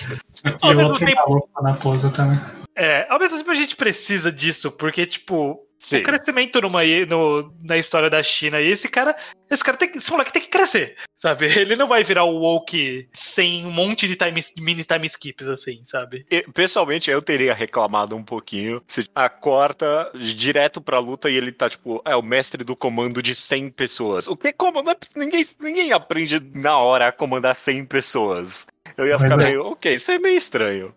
[0.44, 1.74] E Ao o mesmo outro tempo- na
[2.10, 2.40] também.
[2.74, 5.98] É, ao mesmo tempo a gente precisa disso, porque, tipo, Sim.
[5.98, 9.16] o crescimento numa, no, na história da China, e esse cara,
[9.50, 11.46] esse cara tem que, esse moleque tem que crescer, sabe?
[11.58, 15.82] Ele não vai virar o woke sem um monte de time, mini time skips, assim,
[15.86, 16.26] sabe?
[16.52, 21.68] Pessoalmente, eu teria reclamado um pouquinho se a corta direto pra luta e ele tá,
[21.68, 24.26] tipo, é o mestre do comando de 100 pessoas.
[24.26, 24.54] O que é-
[25.16, 28.66] ninguém, ninguém aprende na hora a comandar 100 pessoas.
[28.96, 29.44] Eu ia ficar é.
[29.44, 30.94] meio, ok, isso é meio estranho.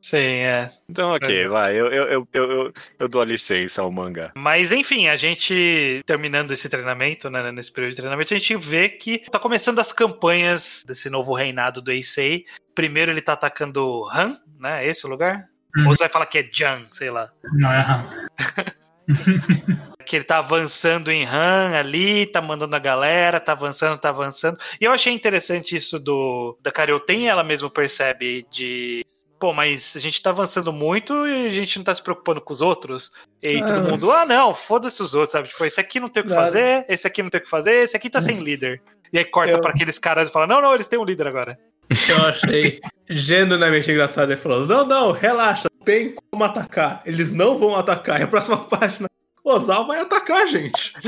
[0.00, 0.70] Sim, é.
[0.88, 1.48] Então, ok, É.
[1.48, 4.32] vai, eu, eu, eu, eu, eu, eu dou a licença ao mangá.
[4.36, 8.88] Mas enfim, a gente terminando esse treinamento, né, nesse período de treinamento, a gente vê
[8.88, 12.44] que tá começando as campanhas desse novo reinado do Eisei.
[12.74, 14.86] Primeiro ele tá atacando Han, né?
[14.86, 15.46] Esse o lugar?
[15.78, 17.30] Ou você vai falar que é Jiang, sei lá.
[17.52, 18.08] Não é errado.
[20.08, 24.58] que ele tá avançando em Han ali, tá mandando a galera, tá avançando, tá avançando.
[24.80, 29.04] E eu achei interessante isso do da Carioten, ela mesma percebe de
[29.40, 32.52] Pô, mas a gente tá avançando muito e a gente não tá se preocupando com
[32.52, 33.12] os outros.
[33.40, 33.90] E aí todo Ah.
[33.90, 35.46] mundo, ah, não, foda-se os outros, sabe?
[35.48, 36.46] Tipo, esse aqui não tem o que Claro.
[36.46, 38.82] fazer, esse aqui não tem o que fazer, esse aqui tá sem líder.
[39.12, 41.28] E aí corta Eu- pra aqueles caras e fala, não, não, eles têm um líder
[41.28, 41.56] agora.
[42.08, 47.00] Eu achei genuinamente engraçado ele falando: Não, não, relaxa, tem como atacar.
[47.06, 48.20] Eles não vão atacar.
[48.20, 49.06] E a próxima página,
[49.48, 50.92] Ozal vai atacar, gente.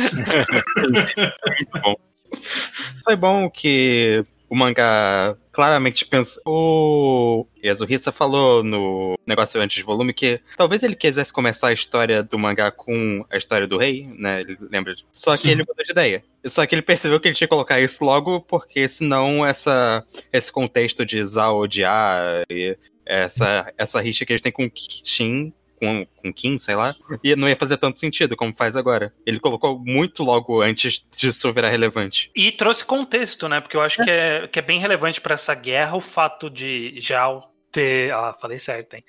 [3.05, 6.43] Foi bom que o mangá claramente pensou.
[6.45, 12.23] O Yasuhisa falou no negócio antes de volume que talvez ele quisesse começar a história
[12.23, 14.41] do mangá com a história do rei, né?
[14.41, 15.07] Ele lembra disso.
[15.13, 15.51] Só que Sim.
[15.53, 16.25] ele mudou de ideia.
[16.47, 20.51] Só que ele percebeu que ele tinha que colocar isso logo, porque senão essa, esse
[20.51, 22.77] contexto de Zao odiar e
[23.07, 24.69] essa, essa rixa que eles têm com
[25.05, 25.53] Shin.
[25.81, 29.15] Com, com Kim, sei lá, e não ia fazer tanto sentido como faz agora.
[29.25, 32.31] Ele colocou muito logo antes disso virar relevante.
[32.37, 33.61] E trouxe contexto, né?
[33.61, 37.01] Porque eu acho que é, que é bem relevante pra essa guerra o fato de
[37.01, 38.13] Jao ter.
[38.13, 39.05] Ah, falei certo, hein?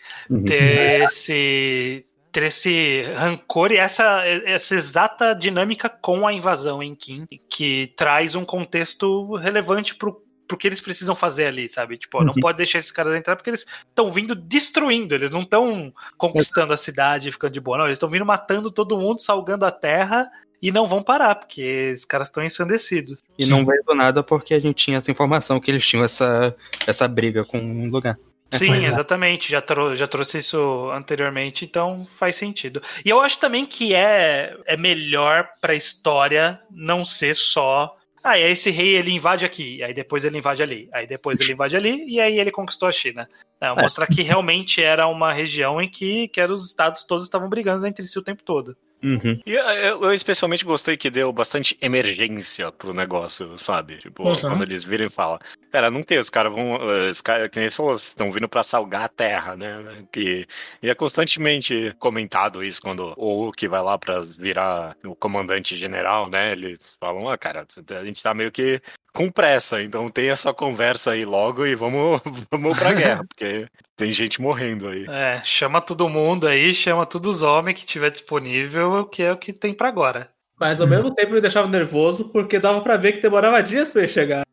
[0.45, 2.05] Ter esse.
[2.31, 8.35] Ter esse rancor e essa, essa exata dinâmica com a invasão em Kim, que traz
[8.35, 11.97] um contexto relevante pro, pro que eles precisam fazer ali, sabe?
[11.97, 12.39] Tipo, ó, não Uhum.
[12.41, 16.77] pode deixar esses caras entrar porque eles estão vindo destruindo, eles não estão conquistando a
[16.77, 20.29] cidade e ficando de boa, não, eles estão vindo matando todo mundo, salgando a terra
[20.61, 23.19] e não vão parar, porque os caras estão ensandecidos.
[23.39, 23.51] E Sim.
[23.51, 26.53] não veio do nada porque a gente tinha essa informação que eles tinham essa,
[26.85, 28.17] essa briga com um lugar.
[28.53, 28.89] Sim, pois é.
[28.89, 29.49] exatamente.
[29.49, 32.81] Já, trou- já trouxe isso anteriormente, então faz sentido.
[33.05, 37.95] E eu acho também que é, é melhor pra história não ser só.
[38.23, 41.39] Ah, e aí esse rei ele invade aqui, aí depois ele invade ali, aí depois
[41.39, 43.27] ele invade ali, e aí ele conquistou a China.
[43.59, 43.81] Não, É.
[43.81, 48.05] Mostrar que realmente era uma região em que, que os estados todos estavam brigando entre
[48.05, 48.75] si o tempo todo.
[49.03, 49.41] Uhum.
[49.45, 49.63] E eu,
[50.03, 53.97] eu- especialmente gostei que deu bastante emergência pro negócio, sabe?
[53.97, 54.35] Tipo, Uhum.
[54.39, 55.39] quando eles viram e falam,
[55.71, 56.75] pera, não tem, os caras vão.
[56.75, 60.05] eh, Os caras, que nem você falou, estão vindo pra salgar a terra, né?
[60.11, 60.47] Que,
[60.83, 66.29] e é constantemente comentado isso quando o que vai lá pra virar o comandante general,
[66.29, 66.51] né?
[66.51, 67.65] Eles falam, ah, cara,
[67.99, 68.79] a gente tá meio que
[69.13, 69.81] com pressa.
[69.81, 72.21] Então tem essa conversa aí logo e vamos,
[72.51, 75.05] vamos pra guerra, porque tem gente morrendo aí.
[75.09, 79.37] É, chama todo mundo aí, chama todos os homens que tiver disponível, que é o
[79.37, 80.29] que tem pra agora.
[80.59, 84.01] Mas ao mesmo tempo me deixava nervoso porque dava pra ver que demorava dias pra
[84.01, 84.45] ele chegar.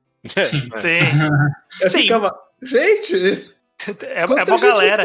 [0.44, 0.68] Sim.
[0.75, 0.81] É.
[0.81, 1.01] Sim.
[1.83, 2.03] Eu Sim.
[2.03, 3.57] ficava, gente, isso-
[4.03, 5.05] É, é uma galera.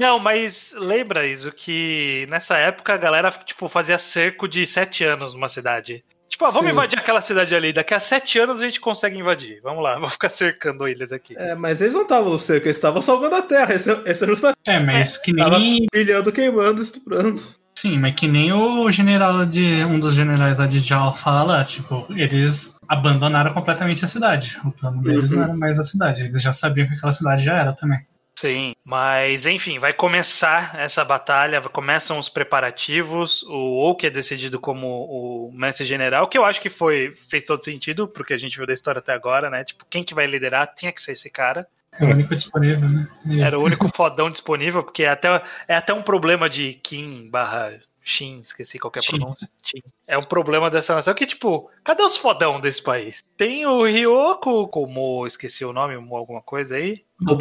[0.00, 5.32] Não, mas lembra isso que nessa época a galera tipo fazia cerco de sete anos
[5.34, 6.02] numa cidade.
[6.32, 6.72] Tipo, ah, vamos Sim.
[6.72, 7.74] invadir aquela cidade ali.
[7.74, 9.60] Daqui a sete anos a gente consegue invadir.
[9.62, 11.34] Vamos lá, vamos ficar cercando eles aqui.
[11.36, 13.74] É, mas eles não estavam no cerco, eles estavam salvando a terra.
[13.74, 15.84] Esse, esse é justamente É, mas que Tava- nem.
[15.92, 17.42] pilhando, queimando, estuprando.
[17.76, 19.84] Sim, mas que nem o general de.
[19.84, 24.58] Um dos generais lá de Jal fala, tipo, eles abandonaram completamente a cidade.
[24.64, 25.36] O plano deles Uhum.
[25.36, 26.22] não era mais a cidade.
[26.24, 28.00] Eles já sabiam que aquela cidade já era também.
[28.42, 33.44] Sim, mas enfim, vai começar essa batalha, começam os preparativos.
[33.44, 37.62] O Oak é decidido como o mestre general, que eu acho que foi fez todo
[37.62, 39.62] sentido, porque a gente viu da história até agora, né?
[39.62, 41.68] Tipo, quem que vai liderar tinha que ser esse cara.
[42.00, 43.06] É o único disponível, né?
[43.26, 47.30] E- Era o único fodão disponível, porque é até, é até um problema de Kim
[47.30, 49.18] barra Shin, esqueci qual que é a Shin.
[49.18, 49.48] pronúncia.
[49.62, 49.82] Shin.
[50.08, 53.22] É um problema dessa nação que, tipo, cadê os fodão desse país?
[53.36, 57.04] Tem o Ryoko, como esqueci o nome, alguma coisa aí.
[57.20, 57.36] O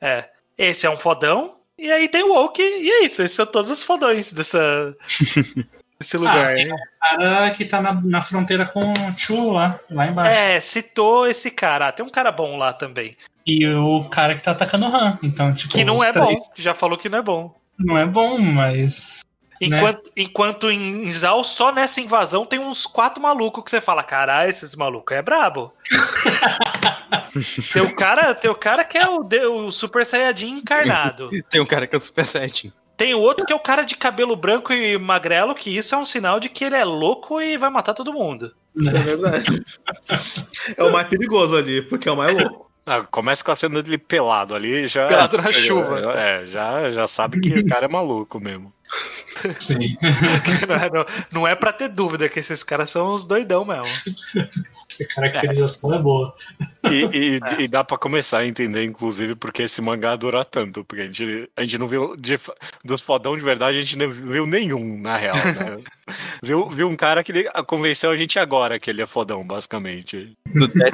[0.00, 0.24] É.
[0.56, 1.54] Esse é um fodão.
[1.78, 3.22] E aí tem o Oak, e é isso.
[3.22, 4.96] Esses são todos os fodões dessa,
[5.98, 6.48] desse lugar.
[6.48, 6.74] Ah, hein?
[7.00, 10.38] cara que tá na, na fronteira com o Chu lá, lá embaixo.
[10.38, 11.88] É, citou esse cara.
[11.88, 13.16] Ah, tem um cara bom lá também.
[13.46, 15.18] E o cara que tá atacando o Han.
[15.22, 16.50] Então, tipo, Que não é três- bom.
[16.56, 17.54] Já falou que não é bom.
[17.78, 19.20] Não é bom, mas.
[19.60, 19.66] Né?
[19.78, 24.48] Enquanto, enquanto em Zal, só nessa invasão tem uns quatro malucos que você fala, caralho,
[24.50, 25.72] esses malucos é brabo.
[27.72, 31.30] tem, o cara, tem o cara que é o, de- o Super Saiyajin encarnado.
[31.50, 32.72] Tem um cara que é o Super Saiyajin.
[32.96, 35.98] Tem o outro que é o cara de cabelo branco e magrelo, que isso é
[35.98, 38.52] um sinal de que ele é louco e vai matar todo mundo.
[38.74, 39.64] Isso é verdade.
[40.76, 42.68] é o mais perigoso ali, porque é o mais louco.
[42.84, 45.06] Ah, começa com a cena dele pelado ali, já.
[45.06, 46.12] Pelado na chuva.
[46.16, 48.72] É, já, já sabe que o cara é maluco mesmo.
[49.58, 49.96] Sim.
[50.68, 53.84] não, é, não- não é pra ter dúvida que esses caras são os doidão mesmo.
[55.00, 56.34] a caracterização é boa.
[56.90, 57.04] E,
[57.58, 60.84] e- e dá pra começar a entender, inclusive, porque esse mangá dura tanto.
[60.84, 62.16] Porque a gente, a gente não viu.
[62.16, 62.38] de-
[62.84, 65.36] dos fodão de verdade, a gente não viu nenhum, na real.
[65.36, 65.78] né?
[66.42, 70.36] Viu, viu um cara que ele convenceu a gente agora que ele é fodão, basicamente.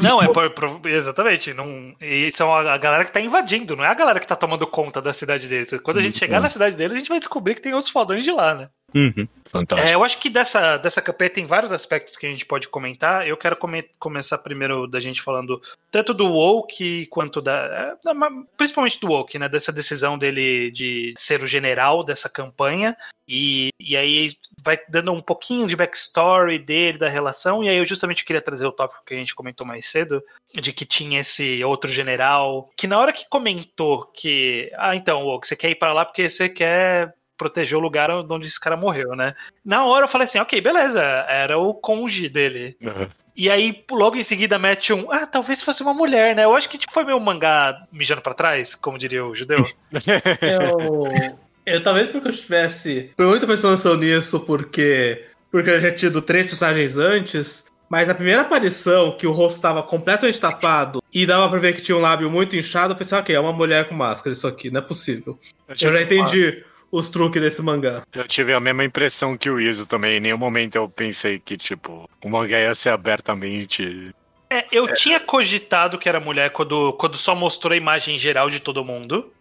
[0.03, 1.53] Não, é por, por- exatamente.
[1.55, 4.37] Não, e são a, a galera que tá invadindo, não é a galera que tá
[4.37, 5.72] tomando conta da cidade deles.
[5.83, 8.24] Quando a gente chegar na cidade deles, a gente vai descobrir que tem os fodões
[8.24, 8.68] de lá, né?
[8.94, 9.26] Uhum.
[9.46, 9.88] Fantástico.
[9.90, 13.26] É, eu acho que dessa, dessa campanha tem vários aspectos que a gente pode comentar.
[13.26, 17.52] Eu quero come- começar primeiro da gente falando tanto do Woke quanto da.
[17.52, 19.48] é, da- Principalmente do Woke, né?
[19.48, 22.96] Dessa decisão dele de ser o general dessa campanha.
[23.28, 27.62] E, e aí vai dando um pouquinho de backstory dele, da relação.
[27.62, 30.72] E aí eu justamente queria trazer o tópico que a gente comentou mais cedo, de
[30.72, 32.70] que tinha esse outro general.
[32.76, 34.70] Que na hora que comentou que.
[34.76, 38.46] Ah, então, Woke, você quer ir para lá porque você quer proteger o lugar onde
[38.46, 39.34] esse cara morreu, né?
[39.64, 42.76] Na hora eu falei assim, ok, beleza, era o conge dele.
[42.80, 43.08] Uhum.
[43.36, 46.44] E aí, logo em seguida, mete um, ah, talvez fosse uma mulher, né?
[46.44, 49.66] Eu acho que tipo, foi meio mangá mijando pra trás, como diria o judeu.
[50.40, 51.44] Eu.
[51.66, 55.24] Eu talvez porque eu estivesse muito prestando atenção nisso, porque.
[55.50, 57.72] Porque eu já tinha tido três personagens antes.
[57.88, 61.82] Mas a primeira aparição, que o rosto estava completamente tapado e dava pra ver que
[61.82, 64.70] tinha um lábio muito inchado, eu pensei, ok, é uma mulher com máscara, isso aqui,
[64.70, 65.38] não é possível.
[65.68, 66.64] Eu já entendi
[66.94, 68.02] os truques desse mangá.
[68.12, 70.16] Eu tive a mesma impressão que o Iso também.
[70.16, 74.14] Em nenhum momento eu pensei que, tipo, o mangá ia ser abertamente.
[74.48, 78.61] É, eu tinha cogitado que era mulher quando, quando só mostrou a imagem geral de
[78.61, 79.33] todo mundo.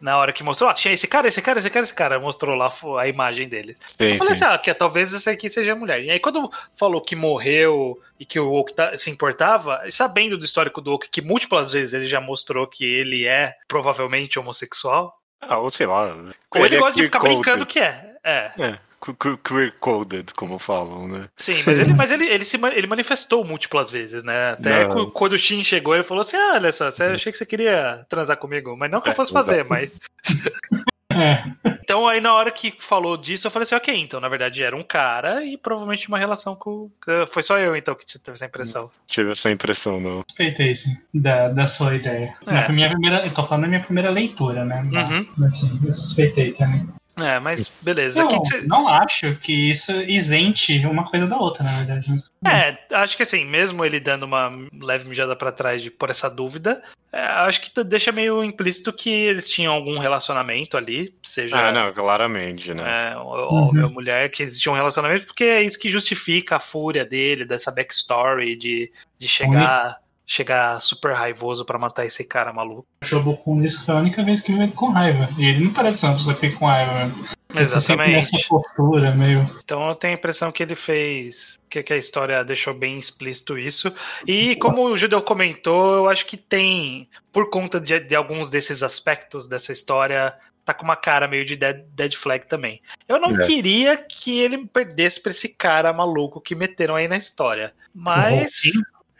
[0.00, 2.54] Na hora que mostrou, ah, tinha esse cara, esse cara, esse cara, esse cara, mostrou
[2.56, 3.76] lá a imagem dele.
[3.86, 4.44] Sim, Eu falei sim.
[4.44, 6.02] assim, ah, que talvez essa aqui seja mulher.
[6.02, 10.44] E aí, quando falou que morreu e que o Oak tá- se importava, sabendo do
[10.46, 15.14] histórico do Oak, que múltiplas vezes ele já mostrou que ele é provavelmente homossexual,
[15.48, 16.14] Ah, ou sei lá.
[16.54, 18.14] ou ele é gosta de ficar brincando que é.
[18.24, 21.28] É, É, que- que- queer-coded, como falam, né?
[21.36, 21.70] sim, Sim.
[21.70, 24.52] mas, ele, mas ele, ele, se, ele manifestou múltiplas vezes, né?
[24.52, 25.10] Até Não.
[25.10, 28.04] quando o Shin chegou, ele falou assim: ah, olha só, você achei que você queria
[28.08, 29.98] transar comigo, mas não que eu É, fosse fazer, mas.
[31.14, 31.44] É.
[31.82, 34.76] Então aí na hora que falou disso, eu falei assim, ok, então na verdade era
[34.76, 36.90] um cara e provavelmente uma relação com.
[37.28, 38.90] Foi só eu então que teve essa impressão.
[39.06, 40.24] Tive essa impressão, não.
[40.28, 42.34] Respeitei, sim, da, da sua ideia.
[42.46, 42.52] É.
[42.52, 44.82] Na minha primeira, eu tô falando da minha primeira leitura, né?
[44.82, 45.26] Uhum.
[45.36, 46.88] Mas, assim, eu suspeitei também.
[47.16, 48.20] É, mas beleza.
[48.20, 52.06] Eu que que cê- não acho que isso isente uma coisa da outra, na verdade.
[52.44, 54.50] É, acho que assim, mesmo ele dando uma
[54.80, 59.08] leve mijada pra trás de por essa dúvida, é, acho que deixa meio implícito que
[59.10, 63.12] eles tinham algum relacionamento ali, seja Ah, não, claramente, né?
[63.12, 66.56] é, o- homem ou mulher, que eles tinham um relacionamento, porque é isso que justifica
[66.56, 72.52] a fúria dele, dessa backstory de, de chegar, chegar super raivoso pra matar esse cara
[72.52, 72.86] maluco.
[73.02, 75.28] O Shobokun isso foi a única vez que ele com raiva.
[75.38, 76.94] E ele não parece ser uma pessoa que fica com raiva.
[77.06, 77.24] mesmo.
[77.54, 78.12] Ele tá Exatamente.
[78.16, 79.48] nessa postura meio.
[79.64, 81.60] Então eu tenho a impressão que ele fez.
[81.70, 83.92] Que, que a história deixou bem explícito isso.
[84.26, 88.82] E como o Judeu comentou, eu acho que tem, por conta de, de alguns desses
[88.82, 92.80] aspectos dessa história, tá com uma cara meio de dead, dead flag também.
[93.06, 93.46] Eu não É.
[93.46, 97.72] queria que ele perdesse pra esse cara maluco que meteram aí na história.
[97.94, 98.52] Mas.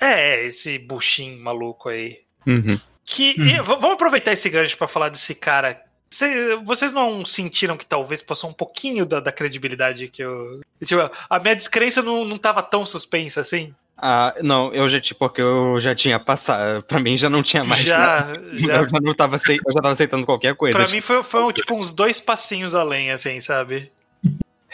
[0.05, 2.19] É, esse buchinho maluco aí.
[2.47, 2.79] Uhum.
[3.05, 3.45] Que, Hum.
[3.47, 5.81] e, v- vamos aproveitar esse gancho pra falar desse cara.
[6.11, 10.61] Cê- vocês não sentiram que talvez passou um pouquinho da, da credibilidade que eu.
[10.85, 13.75] Tipo, a minha descrença não, não tava tão suspensa assim?
[13.97, 16.83] Ah, não, eu já, tipo, porque eu já tinha passado.
[16.83, 17.85] Pra mim já não tinha mais.
[17.85, 18.35] nada.
[18.53, 18.75] já, já.
[18.83, 20.77] Eu já não tava eu já tava aceitando qualquer coisa.
[20.79, 23.91] Pra mim foi, foi tipo uns dois passinhos além, assim, sabe?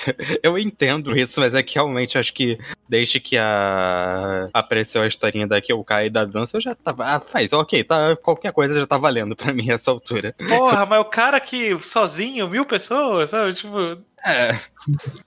[0.43, 5.47] Eu entendo isso, mas é que realmente acho que desde que a apareceu a historinha
[5.47, 7.05] da Kyoukai e da dança, eu já tava.
[7.05, 10.35] Ah, faz, ok, tá, qualquer coisa já tá valendo pra mim essa altura.
[10.49, 13.53] Porra, mas o cara que sozinho, mil pessoas, sabe?
[13.55, 14.59] Tipo, É, É,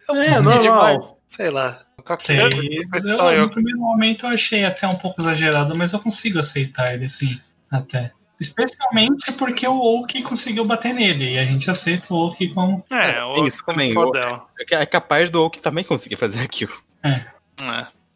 [0.10, 0.44] demais.
[0.44, 1.20] normal.
[1.30, 1.82] sei lá.
[2.18, 2.40] Sei.
[2.42, 2.50] eu-
[2.94, 3.44] Eu, só eu.
[3.44, 7.40] No primeiro momento eu achei até um pouco exagerado, mas eu consigo aceitar ele assim,
[7.72, 8.12] até.
[8.44, 11.34] Especialmente porque o Oki conseguiu bater nele.
[11.34, 12.84] E a gente aceita o Oki como.
[12.90, 14.46] É, o isso também, fodão.
[14.72, 16.74] é capaz do Oki também conseguir fazer aquilo.
[17.04, 17.26] É.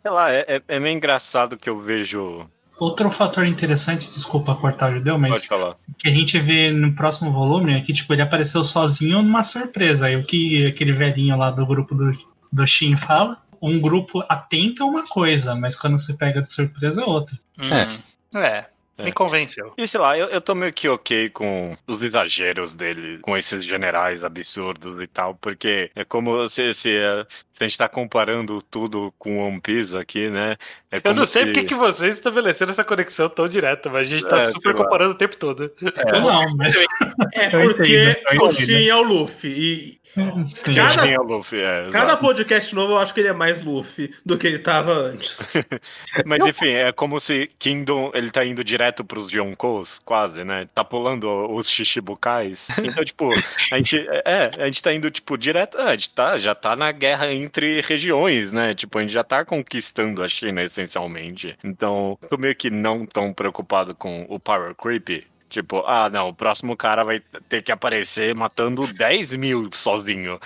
[0.02, 2.46] Sei lá, é, é- é meio engraçado que eu vejo.
[2.80, 5.76] Outro fator interessante, desculpa cortar o judeu, mas Pode falar.
[5.98, 10.06] que a gente vê no próximo volume é que tipo, ele apareceu sozinho numa surpresa.
[10.06, 12.12] Aí o que aquele velhinho lá do grupo do,
[12.54, 13.38] do Shin fala?
[13.60, 17.36] Um grupo atento é uma coisa, mas quando você pega de surpresa é outra.
[17.58, 17.74] Hum.
[17.74, 17.88] É.
[18.32, 19.12] Me É.
[19.12, 19.74] convenceu.
[19.78, 23.64] E sei lá, eu, eu tô meio que ok com os exageros dele, com esses
[23.64, 28.62] generais absurdos e tal, porque é como se, se, eh, se a gente tá comparando
[28.62, 30.56] tudo com One Piece aqui, né?
[30.92, 34.10] É Eu não sei se- porque que vocês estabeleceram essa conexão tão direta, mas a
[34.10, 35.72] gente tá É, super comparando o tempo todo.
[35.82, 36.76] Eu não, mas.
[37.36, 38.52] É porque o.
[38.52, 40.00] Shin é o Luffy.
[40.46, 40.74] Sim.
[40.76, 43.64] Cada- é o Luffy, é, E cada podcast novo eu acho que ele é mais
[43.64, 45.40] Luffy do que ele tava antes.
[46.26, 50.68] Mas enfim, é como se Kingdom ele tá indo direto pros Yonkous, quase, né?
[50.74, 52.68] Tá pulando os Shishibukais.
[52.88, 53.30] Então, tipo,
[53.72, 55.78] a gente, é, a gente tá indo, tipo, direto.
[55.78, 58.74] é, a gente tá, já tá na guerra entre regiões, né?
[58.74, 61.58] Tipo, a gente já tá conquistando a China, essencialmente.
[61.64, 65.26] Então, tô meio que não tão preocupado com o Power Creep.
[65.50, 70.40] Tipo, ah, não, o próximo cara vai ter que aparecer matando 10 mil sozinho.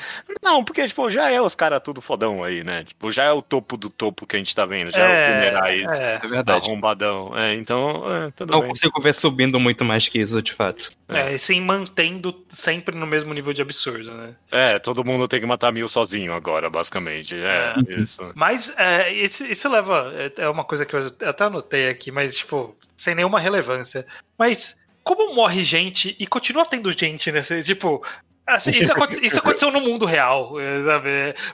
[0.44, 2.84] Não, porque, tipo, já é os caras tudo fodão aí, né?
[2.84, 4.92] Tipo, já é o topo do topo que a gente tá vendo.
[4.92, 6.16] Já é, os generais é.
[6.24, 6.66] É verdade.
[6.66, 7.36] arrombadão.
[7.36, 8.70] É, então, é, tudo Não bem.
[8.70, 10.92] consigo ver subindo muito mais que isso, de fato.
[11.10, 14.36] É, e sim, mantendo sempre no mesmo nível de absurdo, né?
[14.52, 17.36] É, todo mundo tem que matar mil sozinho agora, basicamente.
[17.36, 18.32] É, isso.
[18.36, 20.14] Mas é, isso, isso leva.
[20.38, 24.06] É uma coisa que eu até anotei aqui, mas, tipo, sem nenhuma relevância.
[24.38, 27.64] Mas como morre gente e continua tendo gente nesse.
[27.64, 28.04] Tipo.
[28.46, 31.10] assim, isso, aconte- isso aconteceu no mundo real, é, sabe?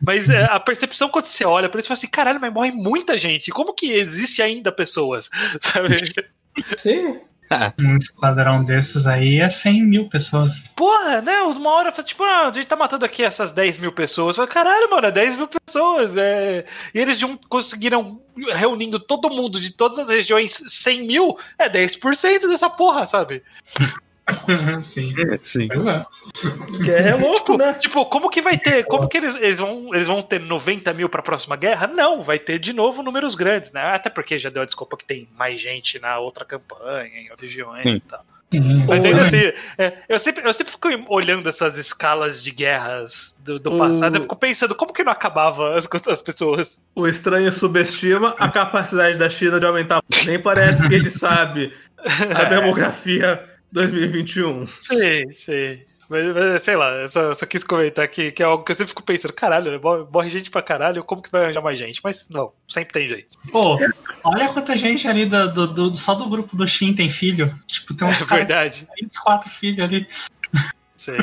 [0.05, 2.71] Mas é, a percepção quando você olha pra isso, você fala assim: caralho, mas morre
[2.71, 3.51] muita gente.
[3.51, 5.29] Como que existe ainda pessoas?
[5.61, 6.13] Sabe?
[6.75, 7.19] Sim.
[7.79, 10.67] Um esquadrão desses aí é 100 mil pessoas.
[10.75, 11.41] Porra, né?
[11.41, 14.37] Uma hora, tipo, ah, a gente tá matando aqui essas 10 mil pessoas.
[14.37, 16.15] Eu falei, Caralho, mano, é 10 mil pessoas.
[16.17, 16.65] É...
[16.93, 18.19] E eles jun- conseguiram,
[18.53, 23.43] reunindo todo mundo de todas as regiões, 100 mil, é 10% dessa porra, sabe?
[24.81, 25.13] Sim.
[25.41, 25.67] Sim.
[25.67, 26.05] Pois é.
[26.83, 27.73] Que é louco, né?
[27.75, 28.83] Tipo, como que vai ter?
[28.85, 31.87] Como que eles, eles, vão, eles vão ter 90 mil pra próxima guerra?
[31.87, 33.81] Não, vai ter de novo números grandes, né?
[33.81, 37.49] Até porque já deu a desculpa que tem mais gente na outra campanha, em outras
[37.49, 37.89] regiões Sim.
[37.97, 38.25] e tal.
[38.51, 38.85] Sim.
[38.87, 43.35] Mas O- ainda assim, é, eu, sempre, eu sempre fico olhando essas escalas de guerras
[43.39, 46.81] do, do O- passado, eu fico pensando como que não acabava as, as pessoas.
[46.95, 50.01] O estranho subestima a capacidade da China de aumentar.
[50.25, 51.73] Nem parece que ele sabe
[52.35, 54.67] a demografia 2021.
[54.67, 55.81] Sim, sim.
[56.09, 58.75] Mas, mas, sei lá, eu só, só quis comentar aqui, que é algo que eu
[58.75, 59.77] sempre fico pensando, caralho, né,
[60.09, 61.99] morre gente pra caralho, como que vai arranjar mais gente?
[62.01, 63.35] Mas não, sempre tem jeito.
[63.51, 63.77] Pô,
[64.23, 67.53] olha quanta gente ali do, do- do- só do grupo do Shin tem filho.
[67.67, 68.87] Tipo, tem uns É verdade.
[69.01, 70.07] 24 filhos ali.
[70.95, 71.17] Sim.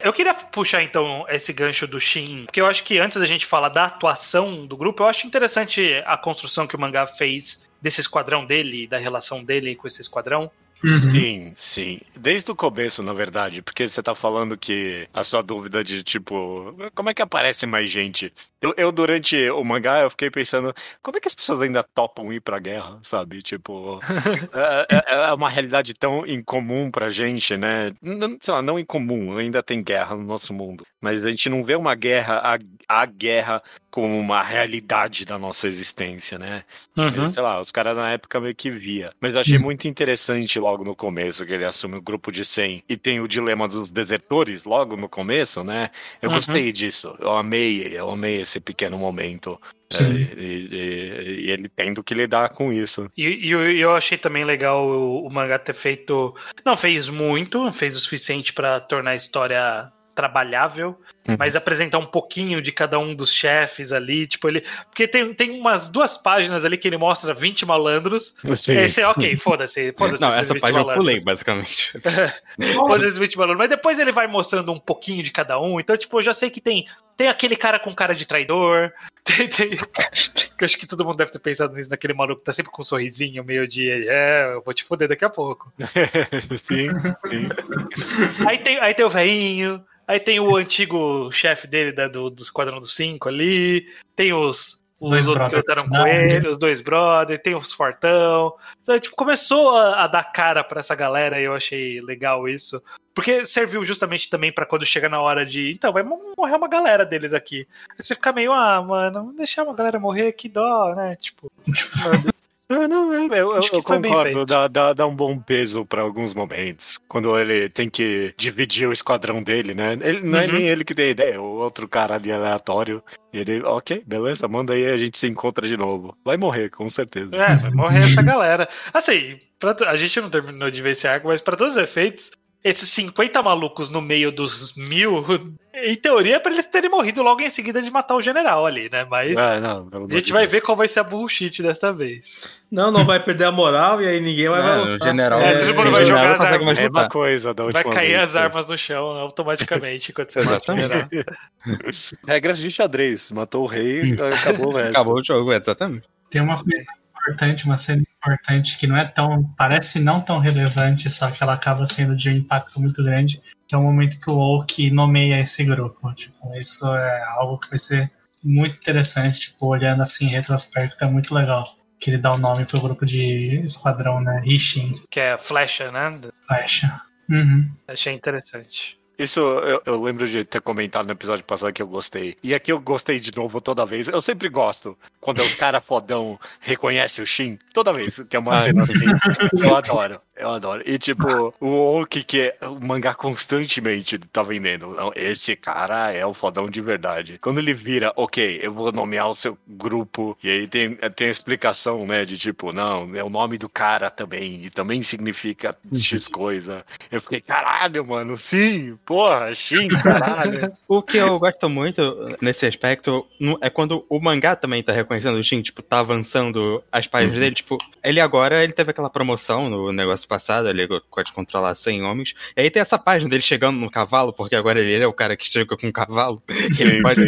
[0.00, 3.46] Eu queria puxar então esse gancho do Shin, porque eu acho que antes da gente
[3.46, 8.00] falar da atuação do grupo, eu acho interessante a construção que o mangá fez desse
[8.00, 10.50] esquadrão dele, da relação dele com esse esquadrão.
[10.84, 11.00] Uhum.
[11.00, 11.98] Sim, sim.
[12.16, 16.74] Desde o começo, na verdade, porque você tá falando que a sua dúvida de tipo,
[16.94, 18.32] como é que aparece mais gente?
[18.60, 22.32] Eu, eu, durante o mangá, eu fiquei pensando, como é que as pessoas ainda topam
[22.32, 23.42] ir pra guerra, sabe?
[23.42, 23.98] Tipo,
[24.52, 27.92] é, é- é uma realidade tão incomum pra gente, né?
[28.02, 30.84] Não, sei lá, não incomum, ainda tem guerra no nosso mundo.
[31.06, 32.58] Mas a gente não vê uma guerra, a,
[33.02, 36.64] a guerra como uma realidade da nossa existência, né?
[36.96, 37.28] Uhum.
[37.28, 39.12] Sei lá, os caras na época meio que via.
[39.20, 42.82] Mas eu achei muito interessante logo no começo que ele assume o grupo de 100
[42.88, 45.90] e tem o dilema dos desertores logo no começo, né?
[46.20, 46.34] Eu Uhum.
[46.36, 47.14] gostei disso.
[47.20, 49.58] Eu amei, eu amei esse pequeno momento.
[49.94, 53.08] É, e, e- e ele tendo que lidar com isso.
[53.16, 56.34] E, e eu, eu achei também legal o, o mangá ter feito.
[56.64, 60.98] Não fez muito, fez o suficiente pra tornar a história trabalhável,
[61.28, 61.36] Uhum.
[61.38, 65.58] mas apresentar um pouquinho de cada um dos chefes ali, tipo ele, porque tem, tem
[65.60, 68.34] umas duas páginas ali que ele mostra 20 malandros.
[68.56, 68.78] Sim.
[68.78, 70.20] Esse é ok, foda-se, foda-se.
[70.22, 71.04] Não, essa 20 página eu malandros.
[71.04, 71.92] pulei, basicamente.
[72.74, 73.58] Foda-se esses 20 malandros.
[73.58, 76.48] Mas depois ele vai mostrando um pouquinho de cada um, então tipo, eu já sei
[76.50, 76.86] que tem
[77.16, 78.92] tem aquele cara com cara de traidor,
[79.26, 79.70] tem, tem...
[79.72, 82.80] Eu acho que todo mundo deve ter pensado nisso, naquele maluco que tá sempre com
[82.82, 85.70] um sorrisinho, meio de, é, eu vou te foder daqui a pouco.
[86.58, 86.88] sim,
[87.28, 88.46] sim.
[88.48, 92.42] Aí tem, aí tem o velhinho, aí tem o antigo chefe dele da- do, do
[92.42, 97.40] Esquadrão dos Cinco ali, tem os, os Dois outros da com ele, os dois brothers,
[97.42, 98.54] tem os fortão.
[98.82, 102.82] Então, tipo, começou a, a dar cara pra essa galera e eu achei legal isso.
[103.14, 105.72] Porque serviu justamente também pra quando chega na hora de.
[105.72, 107.66] Então, vai mo- morrer uma galera deles aqui.
[107.90, 111.16] Aí você fica meio, ah, mano, vamos deixar uma galera morrer, que dó, né?
[111.16, 111.50] Tipo,
[112.68, 116.98] Não, não, eu, eu, eu concordo, dá, dá, dá um bom peso pra alguns momentos.
[117.08, 119.92] Quando ele tem que dividir o esquadrão dele, né?
[120.02, 120.52] Ele, não é Uhum.
[120.54, 123.02] nem ele que tem ideia, é o outro cara ali aleatório.
[123.32, 126.16] Ele, ok, beleza, manda aí, a gente se encontra de novo.
[126.24, 127.34] Vai morrer, com certeza.
[127.36, 128.68] É, vai morrer essa galera.
[128.92, 132.32] Assim, pra a gente não terminou de ver esse arco, mas pra todos os efeitos,
[132.68, 135.24] esses 50 malucos no meio dos mil,
[135.72, 138.88] em teoria é pra eles terem morrido logo em seguida de matar o general ali,
[138.90, 139.06] né?
[139.08, 142.58] Mas É, não, a gente vai ver qual vai ser a bullshit dessa vez.
[142.70, 145.58] Não, não vai perder a moral e aí ninguém vai, vai É, o general, É,
[145.66, 146.74] todo mundo vai jogar general as armas.
[146.78, 147.08] Mesma lutar.
[147.08, 148.40] coisa da última Vai cair vez, as né?
[148.40, 151.08] armas no chão automaticamente quando você mata o general.
[152.26, 153.30] Regras de xadrez.
[153.30, 154.12] Matou o rei,
[154.42, 154.90] acabou o resto.
[154.90, 156.08] Acabou o jogo, exatamente.
[156.30, 156.86] Tem uma coisa
[157.20, 159.44] importante, uma cena importante que não é tão.
[159.56, 163.74] parece não tão relevante, só que ela acaba sendo de um impacto muito grande, que
[163.74, 166.12] é o momento que o Oak nomeia esse grupo.
[166.12, 168.10] Tipo, isso é algo que vai ser
[168.42, 171.74] muito interessante, tipo, olhando assim em retrospecto, é muito legal.
[171.98, 174.42] Que ele dá o nome pro grupo de esquadrão, né?
[174.44, 176.20] Ishin, Que é a flecha, né?
[176.46, 177.00] flecha.
[177.28, 177.70] Uhum.
[177.88, 178.98] Achei interessante.
[179.18, 182.36] Isso eu, eu lembro de ter comentado no episódio passado que eu gostei.
[182.42, 184.08] E aqui eu gostei de novo toda vez.
[184.08, 187.58] Eu sempre gosto quando os cara fodão reconhece o Shin.
[187.72, 189.62] Toda vez que é uma Ah, cena assim.
[189.64, 190.20] Eu adoro.
[190.36, 190.82] Eu adoro.
[190.84, 194.88] E tipo, o Oki que é o mangá constantemente tá vendendo.
[194.88, 197.38] Não, esse cara é o fodão de verdade.
[197.40, 200.36] Quando ele vira, ok, eu vou nomear o seu grupo.
[200.42, 202.24] E aí tem, tem a explicação, né?
[202.24, 204.64] De tipo, não, é o nome do cara também.
[204.64, 206.84] E também significa X coisa.
[207.10, 210.72] Eu fiquei, caralho, mano, sim, porra, Shin, caralho.
[210.88, 212.00] O que eu gosto muito
[212.40, 213.26] nesse aspecto
[213.60, 217.54] é quando o mangá também tá reconhecendo o Shin, tipo, tá avançando as páginas dele,
[217.54, 222.34] tipo, ele agora, ele teve aquela promoção no negócio passado, ele pode controlar 100 homens,
[222.56, 225.36] e aí tem essa página dele chegando no cavalo, porque agora ele é o cara
[225.36, 226.42] que chega com o cavalo,
[226.76, 227.22] que ele pode...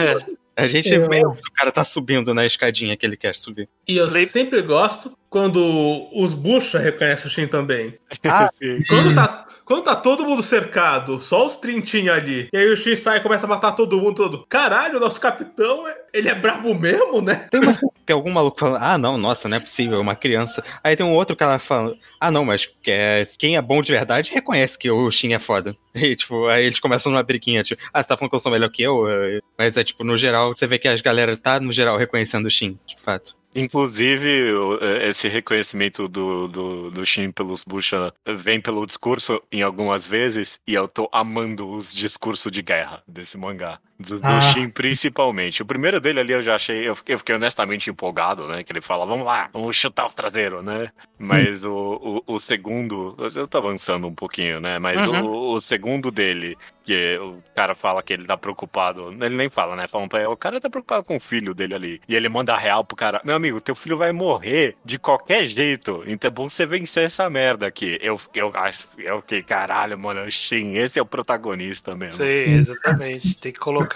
[0.00, 0.40] É.
[0.56, 3.34] A gente Eu- vê o que o cara tá subindo na escadinha que ele quer
[3.34, 3.66] subir.
[3.88, 7.94] E eu Lem- sempre gosto quando os bucha reconhecem o Shin também.
[8.24, 8.82] Ah, Sim.
[8.86, 12.96] Quando tá, quando tá todo mundo cercado, só os trintinhos ali, e aí o Shin
[12.96, 14.44] sai e começa a matar todo mundo, todo.
[14.48, 17.46] Caralho, o nosso capitão, ele é brabo mesmo, né?
[17.52, 20.64] Tem, uma- tem algum maluco falando, ah, não, nossa, não é possível, é uma criança.
[20.82, 24.32] Aí tem um outro cara falando, ah, não, mas é- quem é bom de verdade
[24.32, 25.76] reconhece que o Shin é foda.
[25.94, 28.50] E, tipo, aí eles começam numa briquinha, tipo, ah, você tá falando que eu sou
[28.52, 29.08] melhor que eu?
[29.08, 32.46] É, Mas é, tipo, no geral, você vê que as galera tá, no geral, reconhecendo
[32.46, 33.36] o Shin, de fato.
[33.54, 40.06] Inclusive, eh, esse reconhecimento do, do, do Shin pelos Bucha vem pelo discurso em algumas
[40.06, 43.80] vezes, e eu tô amando os discursos de guerra desse mangá.
[44.00, 44.40] Do, do Ah.
[44.40, 45.62] Shin, principalmente.
[45.62, 48.64] O primeiro dele ali eu já achei, eu fiquei, eu fiquei honestamente empolgado, né?
[48.64, 50.90] Que ele fala, vamos lá, vamos chutar os traseiros, né?
[51.18, 54.78] Mas o, o, o segundo, eu tô avançando um pouquinho, né?
[54.78, 55.24] Mas Uhum.
[55.24, 59.76] o, o segundo dele, que o cara fala que ele tá preocupado, ele nem fala,
[59.76, 59.86] né?
[59.86, 62.00] Falam pra ele, o cara tá preocupado com o filho dele ali.
[62.08, 65.44] E ele manda a real pro cara, meu amigo, teu filho vai morrer de qualquer
[65.44, 67.98] jeito, então é bom você vencer essa merda aqui.
[68.02, 72.24] Eu, eu acho, eu fiquei, caralho, mano, Shin, esse é o protagonista mesmo.
[72.24, 73.36] Sim, exatamente.
[73.38, 73.89] Tem que colocar,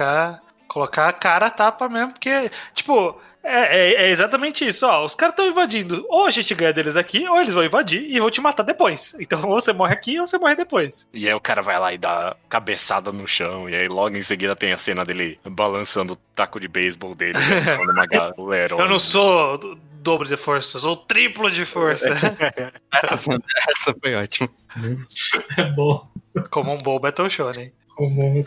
[0.68, 5.05] colocar a cara a tapa mesmo, porque, tipo, É, é- é exatamente isso, ó.
[5.05, 6.03] Os caras estão invadindo.
[6.09, 9.14] Ou a gente ganha deles aqui, ou eles vão invadir e vão te matar depois.
[9.20, 11.07] Então, ou você morre aqui, ou você morre depois.
[11.12, 13.68] E aí o cara vai lá e dá cabeçada no chão.
[13.68, 17.34] E aí logo em seguida tem a cena dele balançando o taco de beisebol dele.
[17.38, 18.76] né, uma galera.
[18.76, 22.09] Eu não sou do- dobro de força, eu sou triplo de força.
[22.09, 22.28] Essa,
[23.68, 24.49] essa foi ótima.
[25.59, 26.01] É bom.
[26.51, 27.72] Como um bom Battle Shonen.
[27.95, 28.42] Como.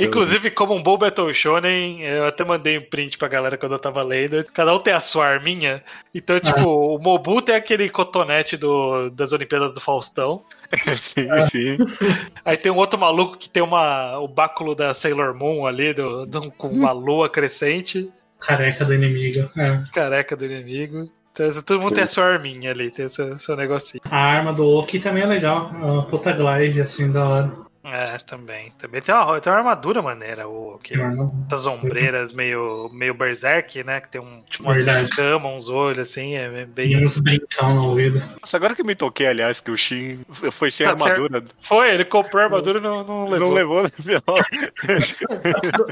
[0.00, 3.78] Inclusive, como um bom Battle Shonen, eu até mandei um print pra galera quando eu
[3.78, 4.44] tava lendo.
[4.52, 5.82] Cada um tem a sua arminha.
[6.14, 10.44] Então, tipo, o Mobu tem aquele cotonete do, das Olimpíadas do Faustão.
[10.96, 11.78] sim, sim.
[12.44, 16.26] Aí tem um outro maluco que tem uma, o báculo da Sailor Moon ali, do,
[16.26, 19.50] do- com uma lua crescente, Careca do inimigo.
[19.56, 19.82] É.
[19.92, 21.10] careca do inimigo.
[21.32, 24.00] Então, todo mundo tem a sua arminha ali, tem o seu, seu negocinho.
[24.08, 25.70] A arma do Oki também é legal.
[25.82, 27.52] É uma puta glide, assim, da hora.
[27.86, 28.72] É, também.
[28.78, 33.84] Também tem uma, tem uma armadura maneira, o que Arma- essas ombreiras meio, meio berserk,
[33.84, 34.00] né?
[34.00, 35.04] Que tem um, tipo umas Verdade.
[35.04, 37.02] escamas, uns olhos, assim, é E bem.
[37.02, 38.22] uns brincão no ouvido.
[38.40, 40.20] Nossa, agora que eu me toquei, aliás, que o Shin
[40.50, 41.44] foi sem Tá armadura.
[41.60, 43.48] Foi, ele comprou a armadura e não, não levou.
[43.48, 43.90] Não levou, né?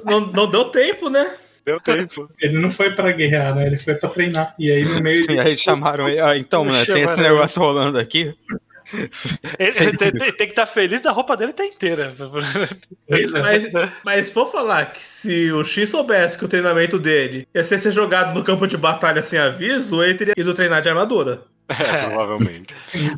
[0.05, 1.35] Não, não deu tempo, né?
[1.65, 2.29] Deu tempo.
[2.41, 3.67] Ele não foi pra guerrear, né?
[3.67, 4.55] Ele foi pra treinar.
[4.59, 6.21] E aí no meio E aí chamaram ele.
[6.21, 8.35] Ah, então, mano, tem Chamaram esse negócio rolando aqui.
[9.59, 12.15] Ele, ele tem, tem- tem que estar feliz da roupa dele tá inteira.
[13.43, 13.71] Mas,
[14.05, 17.93] mas for falar que se o Shin soubesse que o treinamento dele ia ser ser
[17.93, 21.43] jogado no campo de batalha sem aviso, ele teria ido treinar de armadura.
[21.69, 22.75] É, provavelmente.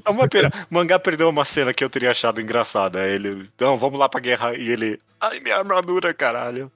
[0.07, 0.51] É uma pena.
[0.71, 3.07] O mangá perdeu uma cena que eu teria achado engraçada.
[3.09, 4.55] Ele, não, vamos lá pra guerra.
[4.55, 6.71] E ele, ai, minha armadura, caralho.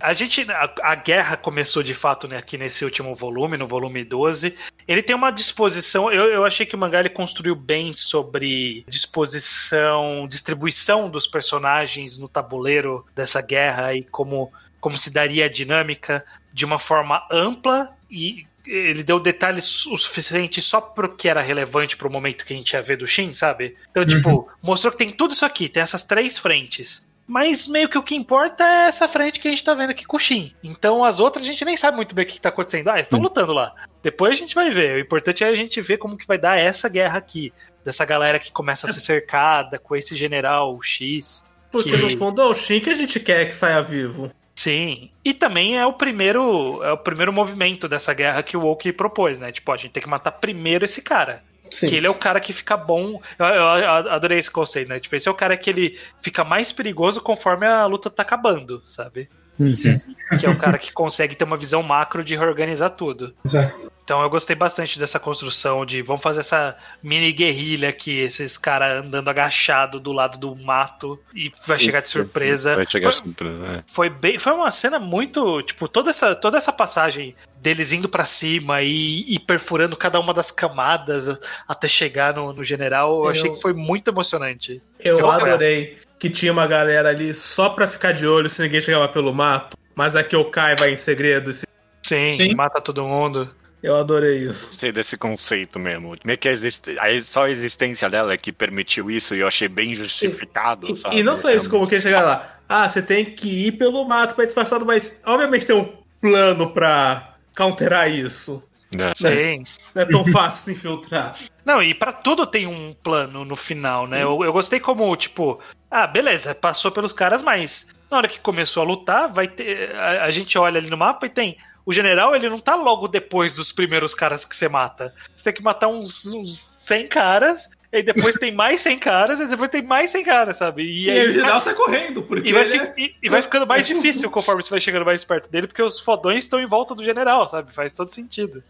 [0.00, 0.42] A gente.
[0.50, 4.54] A, a guerra começou de fato né, aqui nesse último volume, no volume 12.
[4.86, 6.12] Ele tem uma disposição.
[6.12, 12.28] Eu, eu achei que o mangá ele construiu bem sobre disposição, distribuição dos personagens no
[12.28, 18.46] tabuleiro dessa guerra e como, como se daria a dinâmica de uma forma ampla e.
[18.66, 22.72] Ele deu detalhes o suficiente só pro que era relevante pro momento que a gente
[22.72, 23.76] ia ver do Shin, sabe?
[23.90, 27.04] Então, tipo, mostrou que tem tudo isso aqui, tem essas três frentes.
[27.26, 30.04] Mas meio que o que importa é essa frente que a gente tá vendo aqui
[30.04, 30.54] com o Shin.
[30.62, 32.88] Então as outras a gente nem sabe muito bem o que tá acontecendo.
[32.88, 33.74] Ah, eles estão lutando lá.
[34.02, 34.96] Depois a gente vai ver.
[34.96, 37.52] O importante é a gente ver como que vai dar essa guerra aqui.
[37.84, 41.44] Dessa galera que começa a ser cercada com esse general X.
[41.70, 44.30] Porque Que- no fundo é o Shin que a gente quer que saia vivo.
[44.54, 45.10] Sim.
[45.24, 49.38] E também é o primeiro é o primeiro movimento dessa guerra que o Oki propôs,
[49.38, 49.50] né?
[49.50, 51.42] Tipo, a gente tem que matar primeiro esse cara.
[51.74, 51.88] Sim.
[51.88, 53.20] Que ele é o cara que fica bom.
[53.36, 55.00] Eu, eu adorei esse conceito, né?
[55.00, 58.80] Tipo, esse é o cara que ele fica mais perigoso conforme a luta tá acabando,
[58.84, 59.28] sabe?
[59.74, 59.96] Sim.
[60.38, 63.34] Que é o cara que consegue ter uma visão macro de reorganizar tudo.
[63.44, 63.92] Exato.
[64.04, 69.02] Então eu gostei bastante dessa construção de vamos fazer essa mini guerrilha aqui, esses caras
[69.04, 72.76] andando agachado do lado do mato e vai chegar de surpresa.
[72.76, 73.82] Vai chegar Foi- surpresa, é.
[73.86, 78.26] foi bem foi uma cena muito tipo toda essa toda essa passagem deles indo pra
[78.26, 83.30] cima e, e perfurando cada uma das camadas até chegar no, no general eu, Eu-
[83.30, 87.86] achei que foi muito emocionante Eu Eu- adorei que tinha uma galera ali só pra
[87.88, 89.76] ficar de olho se ninguém chegava pelo mato.
[89.94, 91.52] Mas aqui o Kai vai em segredo.
[91.52, 92.54] sim, Sim.
[92.54, 93.50] mata todo mundo
[93.84, 94.68] Eu adorei isso.
[94.68, 96.16] Gostei desse conceito mesmo.
[96.24, 96.88] Meio que a, exist...
[96.98, 100.90] a- só a existência dela é que permitiu isso e eu achei bem justificado.
[100.90, 101.18] E, sabe?
[101.18, 102.58] e não só isso, É como que chegar lá.
[102.66, 106.70] Ah, você tem que ir pelo mato pra ir disfarçado, mas obviamente tem um plano
[106.70, 108.66] pra counterar isso.
[108.98, 109.12] É.
[109.14, 109.64] sim
[109.94, 111.34] Não é tão fácil se infiltrar.
[111.62, 114.22] Não, e pra tudo tem um plano no final, né?
[114.22, 115.60] Eu, eu gostei como, tipo,
[115.90, 119.94] ah, beleza, passou pelos caras, mas na hora que começou a lutar, vai ter.
[119.94, 121.56] A, a gente olha ali no mapa e tem.
[121.86, 125.12] O general, ele não tá logo depois dos primeiros caras que você mata.
[125.36, 129.46] Você tem que matar uns, uns 100 caras, e depois tem mais 100 caras, e
[129.46, 130.82] depois tem mais 100 caras, sabe?
[130.82, 133.28] E, E, aí o geral sai correndo, porque e vai, ele fi- é- e- e
[133.28, 136.58] vai ficando mais difícil conforme você vai chegando mais perto dele, porque os fodões estão
[136.58, 137.70] em volta do general, sabe?
[137.74, 138.62] Faz todo sentido.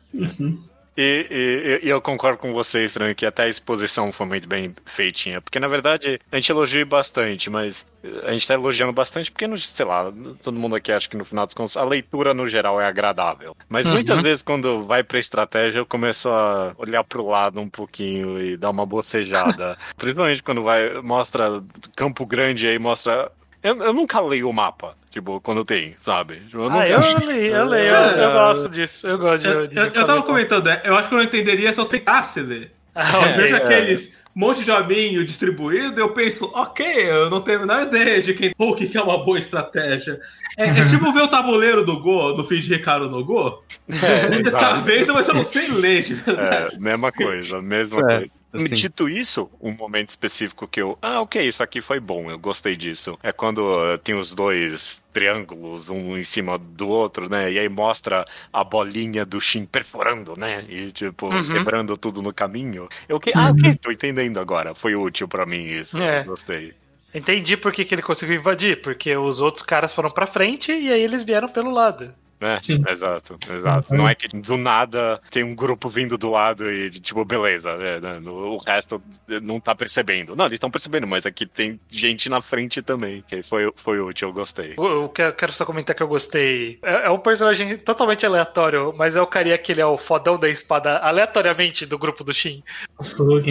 [0.96, 4.74] E, e- e eu concordo com você, Estranho, que até a exposição foi muito bem
[4.84, 5.40] feitinha.
[5.40, 7.84] Porque, na verdade, a gente elogia bastante, mas
[8.24, 11.46] a gente tá elogiando bastante porque, sei lá, todo mundo aqui acha que no final
[11.46, 13.56] dos contos a leitura no geral é agradável.
[13.68, 18.40] Mas muitas vezes, quando vai pra estratégia, eu começo a olhar pro lado um pouquinho
[18.40, 19.76] e dar uma bocejada.
[19.96, 21.62] Principalmente quando vai, mostra
[21.96, 23.32] Campo Grande aí, mostra.
[23.64, 26.36] Eu, eu nunca leio o mapa, tipo, quando tem, sabe?
[26.40, 27.00] Tipo, eu ah, nunca- eu
[27.30, 29.06] li, eu li, eu, eu gosto disso.
[29.08, 29.48] Eu gosto de.
[29.48, 31.86] Eu, de eu, eu tava comentando, é, eu acho que eu não entenderia se eu
[31.86, 32.72] tentasse ler.
[32.94, 33.32] Ah, Eu ok.
[33.32, 38.20] vejo aqueles monte de joguinho distribuído, eu penso, ok, eu não tenho a menor ideia
[38.20, 40.20] de quem, ou o que é uma boa estratégia.
[40.58, 43.62] É, é tipo ver o tabuleiro do Go, no fim de Ricardo no Go.
[43.88, 46.74] É, Você tá vendo, mas eu não sei ler, de verdade.
[46.76, 48.18] É, mesma coisa, mesma É.
[48.18, 48.32] coisa.
[48.54, 48.68] Assim.
[48.68, 50.96] Dito isso, um momento específico que eu.
[51.02, 53.18] Ah, ok, isso aqui foi bom, eu gostei disso.
[53.22, 57.50] É quando uh, tem os dois triângulos, um em cima do outro, né?
[57.52, 60.64] E aí mostra a bolinha do Shin perforando, né?
[60.68, 61.44] E, tipo, Uhum.
[61.44, 62.88] quebrando tudo no caminho.
[63.08, 63.32] Eu que.
[63.34, 64.74] Ah, ok, tô entendendo agora.
[64.74, 65.98] Foi útil pra mim isso.
[65.98, 66.22] É.
[66.24, 66.74] Gostei.
[67.12, 70.92] Entendi por que, que ele conseguiu invadir, porque os outros caras foram pra frente e
[70.92, 72.12] aí eles vieram pelo lado.
[72.40, 72.58] Né?
[72.62, 72.82] Sim.
[72.88, 73.94] Exato, exato.
[73.94, 78.00] Não é que do nada tem um grupo vindo do lado e, tipo, beleza, é,
[78.00, 79.02] né, o resto
[79.42, 80.34] não tá percebendo.
[80.34, 84.28] Não, eles estão percebendo, mas aqui tem gente na frente também, que foi, foi útil,
[84.28, 84.74] eu gostei.
[84.76, 86.78] Eu eu quero, só comentar que eu gostei.
[86.82, 90.38] É, é um personagem totalmente aleatório, mas é o carinha que ele é o fodão
[90.38, 92.62] da espada aleatoriamente do grupo do Shin.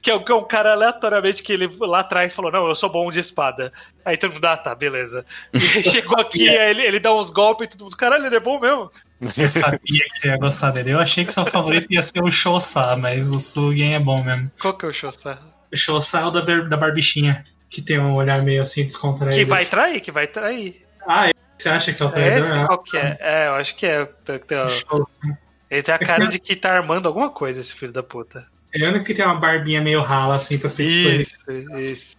[0.00, 2.88] Que é, que é um cara aleatoriamente que ele lá atrás falou: Não, eu sou
[2.88, 3.72] bom de espada.
[4.04, 5.24] Aí todo mundo, ah, tá, beleza.
[5.52, 8.40] E chegou aqui, aí ele, ele dá uns golpes e todo mundo, caralho, ele é
[8.40, 8.90] bom mesmo.
[9.36, 10.92] Eu sabia que você ia gostar dele.
[10.92, 14.50] Eu achei que seu favorito ia ser o Shosa, mas o Sugen é bom mesmo.
[14.60, 15.38] Qual que é o Shosa?
[15.72, 19.36] O Shosa é o da, da barbichinha, que tem um olhar meio assim descontraído.
[19.36, 20.74] Que vai trair, que vai trair.
[21.06, 22.38] Ah, você acha que é o É traidor?
[22.46, 22.66] esse?
[22.66, 23.16] Qual que é?
[23.20, 24.06] É, eu acho que é.
[24.24, 25.38] Tem- tem- Ah, Shosa.
[25.70, 28.46] Ele tem a cara de que tá armando alguma coisa, esse filho da puta.
[28.72, 31.22] Ele é o único que tem uma barbinha meio rala, assim, tá sempre sorrindo.
[31.22, 32.16] Isso, isso.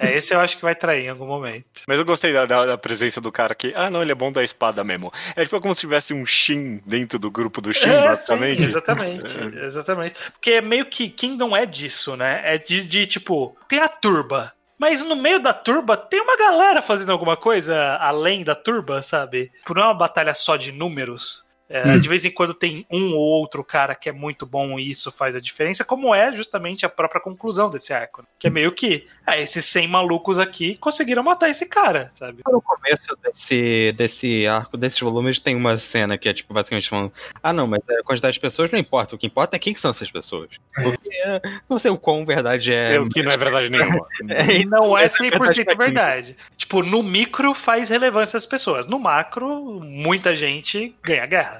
[0.00, 1.64] É, esse eu acho que vai trair em algum momento.
[1.86, 3.72] Mas eu gostei da, da- da presença do cara aqui.
[3.76, 5.12] Ah, não, ele é bom da espada mesmo.
[5.36, 8.58] É tipo como se tivesse um Shin dentro do grupo do Shin, É, basicamente.
[8.62, 10.14] sim, exatamente, exatamente.
[10.32, 12.40] Porque é meio que quem não é disso, né?
[12.44, 14.52] É de, de, tipo, tem a turba.
[14.76, 19.52] Mas no meio da turba tem uma galera fazendo alguma coisa além da turba, sabe?
[19.58, 21.44] Tipo, não é uma batalha só de números.
[21.70, 24.90] É, De vez em quando tem um ou outro cara que é muito bom e
[24.90, 28.22] isso faz a diferença, como é justamente a própria conclusão desse arco.
[28.22, 28.28] né?
[28.40, 32.42] Que é meio que, ah, esses 100 malucos aqui conseguiram matar esse cara, sabe?
[32.50, 37.12] No começo desse, desse arco, desses volumes, tem uma cena que é, tipo, basicamente falando:
[37.42, 39.14] Ah, não, mas a quantidade de pessoas não importa.
[39.14, 40.50] O que importa é quem que são essas pessoas.
[40.74, 42.96] Porque é, não sei o quão verdade é.
[42.96, 44.06] Eu, que não é verdade nenhuma.
[44.28, 45.74] É, E não é essa 100% técnica.
[45.76, 46.36] verdade.
[46.56, 48.86] Tipo, no micro faz relevância às pessoas.
[48.86, 51.59] No macro, muita gente ganha guerra.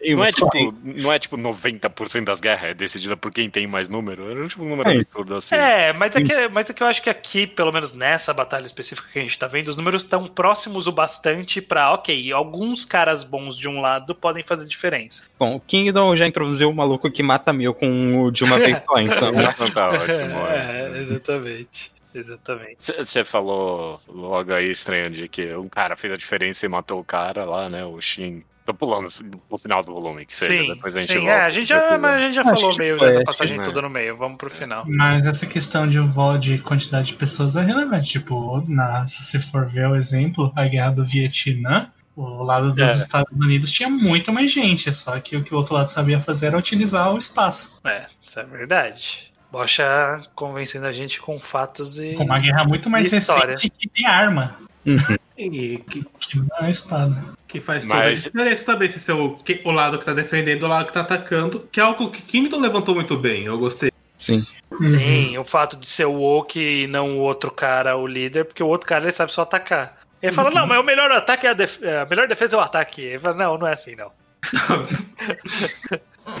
[0.00, 0.50] E Não é, tipo,
[0.84, 4.30] não é tipo 90% das guerras é decidida por quem tem mais número.
[4.30, 4.94] Era tipo um número É.
[4.96, 5.54] absurdo assim.
[5.54, 8.66] É, mas é, que, mas é que eu acho que aqui, pelo menos nessa batalha
[8.66, 12.84] específica que a gente tá vendo, os números estão próximos o bastante pra, ok, alguns
[12.84, 15.24] caras bons de um lado podem fazer diferença.
[15.38, 18.76] Bom, o Kingdom já introduziu o maluco que mata mil com o de uma vez
[18.84, 19.30] só, então.
[19.30, 20.46] Então tá ótimo.
[20.48, 21.92] É, exatamente.
[22.14, 22.76] Exatamente.
[22.78, 27.04] Você falou logo aí, estranho, de que um cara fez a diferença e matou o
[27.04, 27.84] cara lá, né?
[27.84, 28.44] O Shin.
[28.64, 29.08] Tô pulando
[29.50, 30.62] o final do volume, que seja.
[30.62, 31.18] Sim, Depois a gente sim.
[31.18, 31.32] volta.
[31.32, 33.82] É, a gente já, mas a gente já Acho falou meio dessa passagem que- toda
[33.82, 34.16] no meio.
[34.16, 34.84] Vamos pro final.
[34.88, 35.98] Mas essa questão de
[36.40, 38.08] de quantidade de pessoas é relevante.
[38.08, 42.80] Tipo, na, se você for ver o exemplo, a guerra do Vietnã, o lado dos
[42.80, 42.84] É.
[42.96, 46.46] Estados Unidos tinha muito mais gente, só que o que o outro lado sabia fazer
[46.46, 47.80] era utilizar o espaço.
[47.84, 49.30] É, isso é verdade.
[49.52, 52.14] Bocha convencendo a gente com fatos e.
[52.14, 54.56] Com uma guerra muito mais recente que tem arma,
[55.36, 57.16] E que, que é espada.
[57.48, 60.12] que faz toda Mas- a diferença também se é o, que- o lado que tá
[60.12, 63.58] defendendo o lado que tá atacando, que é algo que Kingdom levantou muito bem, eu
[63.58, 63.90] gostei.
[64.16, 64.44] Sim.
[64.70, 64.88] Uhum.
[64.96, 68.62] Tem o fato de ser o Woke e não o outro cara o líder, porque
[68.62, 69.98] o outro cara ele sabe só atacar.
[70.22, 72.62] Ele fala, não, mas o melhor ataque é a, def- a melhor defesa é o
[72.62, 73.02] ataque.
[73.02, 74.10] Ele fala, não, não é assim, não.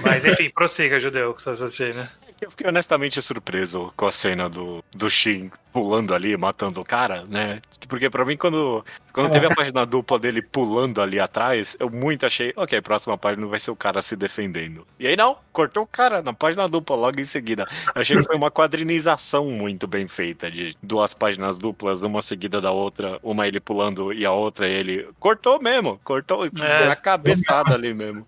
[0.02, 2.06] mas enfim, prossiga, judeu, com seu raciocínio.
[2.44, 7.24] Eu fiquei honestamente surpreso com a cena do, do Shin pulando ali, matando o cara,
[7.24, 7.62] né?
[7.88, 8.84] Porque pra mim, quando,
[9.14, 13.46] quando teve a página dupla dele pulando ali atrás, eu muito achei, ok, próxima página
[13.46, 14.86] vai ser o cara se defendendo.
[14.98, 17.66] E aí não, cortou o cara na página dupla logo em seguida.
[17.94, 22.60] Eu achei que foi uma quadrinização muito bem feita, de duas páginas duplas, uma seguida
[22.60, 25.08] da outra, uma ele pulando e a outra ele.
[25.18, 26.88] Cortou mesmo, cortou É.
[26.88, 28.26] a cabeçada ali mesmo.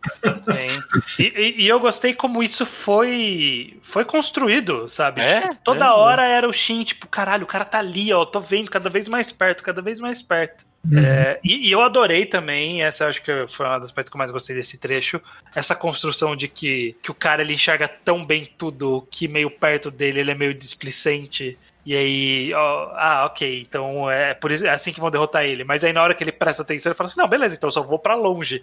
[1.19, 5.21] E, e- e eu gostei como isso foi foi construído, sabe?
[5.21, 5.41] É?
[5.43, 5.91] Tipo, toda É.
[5.91, 9.09] hora era o Shin, tipo, caralho, o cara tá ali, ó, tô vendo cada vez
[9.09, 10.65] mais perto, cada vez mais perto.
[10.91, 10.99] Uhum.
[10.99, 14.19] É, e, e eu adorei também, essa acho que foi uma das partes que eu
[14.19, 15.21] mais gostei desse trecho,
[15.55, 19.91] essa construção de que, que o cara ele enxerga tão bem tudo que meio perto
[19.91, 21.59] dele ele é meio displicente.
[21.85, 25.63] E aí, ó, ah, ok, então é por isso é assim que vão derrotar ele.
[25.65, 27.73] Mas aí na hora que ele presta atenção, ele fala assim: não, beleza, então eu
[27.73, 28.61] só vou pra longe.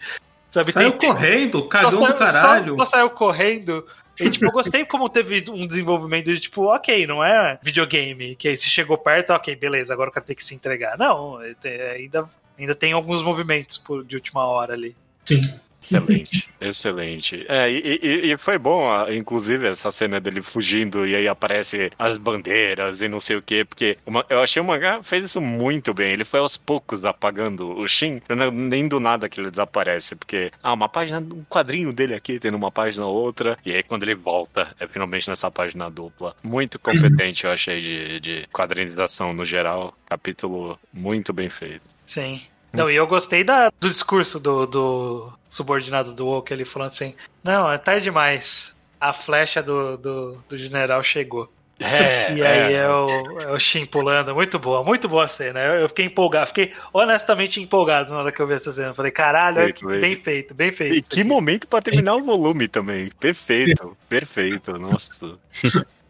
[0.49, 2.75] Sabe, Saiu tem- correndo, só cagão saiu- do caralho.
[2.75, 3.85] Só, só saiu correndo.
[4.19, 8.47] E, tipo, eu gostei como teve um desenvolvimento de, tipo, ok, não é videogame, que
[8.47, 10.97] aí se chegou perto, ok, beleza, agora o cara tem que se entregar.
[10.97, 14.95] Não, tem- ainda, ainda tem alguns movimentos de última hora ali.
[15.25, 15.53] Sim.
[15.83, 17.45] Excelente, excelente.
[17.47, 22.17] É, e, e- e foi bom, inclusive, essa cena dele fugindo e aí aparece as
[22.17, 25.93] bandeiras e não sei o quê, porque uma- eu achei o mangá fez isso muito
[25.93, 26.13] bem.
[26.13, 28.21] Ele foi aos poucos apagando o Shin,
[28.53, 32.55] nem do nada que ele desaparece, porque, ah, uma página, um quadrinho dele aqui, tendo
[32.55, 36.35] uma página outra, e aí quando ele volta, é finalmente nessa página dupla.
[36.43, 39.95] Muito competente, eu achei, de, de quadrinização no geral.
[40.05, 41.81] Capítulo muito bem feito.
[42.05, 42.41] Sim.
[42.73, 47.13] Não, e eu gostei da, do discurso do, do subordinado do Woke, ele falando assim:
[47.43, 48.73] Não, é tarde demais.
[48.99, 51.51] A flecha do, do, do general chegou.
[51.79, 53.05] É, E aí é o,
[53.41, 54.33] é o Shin pulando.
[54.33, 55.59] Muito boa, muito boa a cena.
[55.59, 58.89] Eu, eu fiquei empolgado, fiquei honestamente empolgado na hora que eu vi essa cena.
[58.89, 60.95] Eu Falei, caralho, Feito, bem feito, bem feito.
[60.95, 61.23] E que aqui.
[61.23, 63.11] momento pra terminar o volume também.
[63.19, 64.73] Perfeito, perfeito.
[64.79, 65.37] Nossa.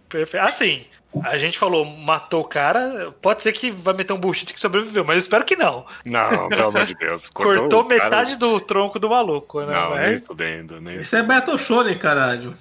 [0.07, 0.45] Perfeito.
[0.45, 0.85] Assim,
[1.23, 3.13] a gente falou, matou o cara.
[3.21, 5.85] Pode ser que vai meter um bullshit que sobreviveu, mas eu espero que não.
[6.05, 7.29] Não, pelo amor de Deus.
[7.33, 9.73] Cortou, cara- metade do tronco do maluco, né?
[9.73, 10.97] Não, Mas- nem fudendo, nem.
[10.97, 12.55] Isso é Battle Shonen, caralho.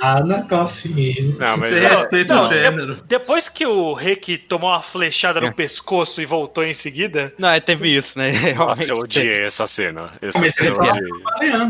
[0.00, 1.14] Ah, não é assim.
[1.38, 3.02] Não, mas Você não, respeita não, o gênero.
[3.06, 7.32] Depois que o Rick tomou uma flechada no pescoço e voltou em seguida.
[7.36, 8.30] Não, é, teve isso, né?
[8.54, 8.90] Realmente.
[8.90, 10.12] eu odiei essa cena.
[10.22, 10.76] Essa Mas cena ele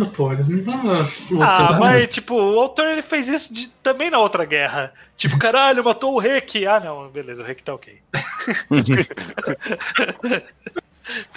[0.07, 0.33] pô.
[0.33, 4.45] Eles não estavam Ah, mas tipo, o autor ele fez isso de- também na outra
[4.45, 4.93] guerra.
[5.17, 6.67] Tipo, caralho, matou o Rick.
[6.67, 7.99] Ah, não, beleza, o Rick tá ok.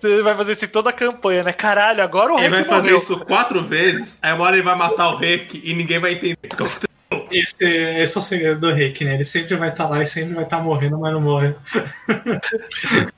[0.00, 1.52] Você vai fazer isso em toda a campanha, né?
[1.52, 2.98] Caralho, agora o Ele vai fazer morreu.
[2.98, 6.36] isso quatro vezes, aí uma hora ele vai matar o Rick e ninguém vai entender
[6.44, 6.88] o que aconteceu.
[7.30, 9.14] Esse, esse é o segredo do Rick, né?
[9.14, 11.54] Ele sempre vai estar lá e sempre vai estar morrendo, mas não morre.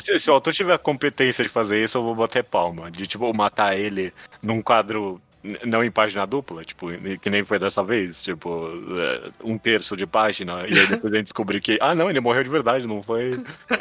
[0.00, 2.90] Se, se o autor tiver a competência de fazer isso, eu vou bater palma.
[2.90, 5.20] De, tipo, matar ele num quadro
[5.64, 6.88] não em página dupla, tipo,
[7.20, 8.68] que nem foi dessa vez, tipo,
[8.98, 12.20] é, um terço de página, e aí depois a gente descobriu que, ah, não, ele
[12.20, 13.30] morreu de verdade, não foi,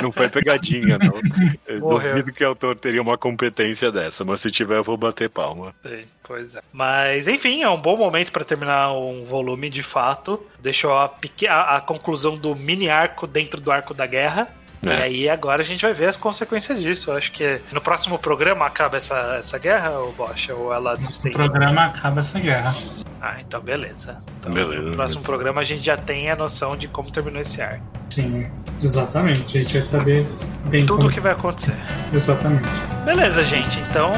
[0.01, 1.13] não foi pegadinha, não.
[1.67, 2.15] Eu Morreu.
[2.15, 5.73] duvido que o autor teria uma competência dessa, mas se tiver, eu vou bater palma.
[5.83, 6.61] Sim, Pois é.
[6.71, 10.45] Mas, enfim, é um bom momento pra terminar um volume de fato.
[10.59, 11.11] Deixou a,
[11.47, 14.47] a, a conclusão do mini arco dentro do arco da guerra.
[14.81, 15.01] E É.
[15.03, 17.11] aí agora a gente vai ver as consequências disso.
[17.11, 20.97] Eu acho que no próximo programa acaba essa, essa guerra, ou Bosch, ou ela O
[20.97, 21.33] desistente?
[21.35, 22.73] programa acaba essa guerra.
[23.21, 24.17] Ah, então beleza.
[24.39, 27.61] Então, Beleza, no próximo programa a gente já tem a noção de como terminou esse
[27.61, 27.83] arco.
[28.09, 28.47] Sim,
[28.81, 29.57] exatamente.
[29.57, 30.25] A gente vai saber
[30.67, 31.11] bem Tudo o como...
[31.11, 31.75] que vai acontecer.
[32.13, 32.69] Exatamente.
[33.03, 33.77] Beleza, gente.
[33.81, 34.13] Então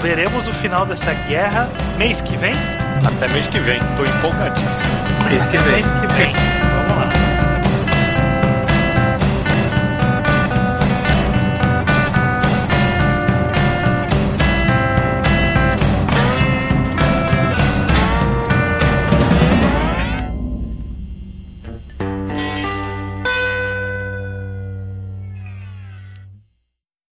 [0.00, 2.54] veremos o final dessa guerra mês que vem.
[3.04, 5.28] Até mês que vem, tô empolgadíssimo.
[5.28, 5.72] Mês que vem.
[5.82, 6.53] Mês que vem.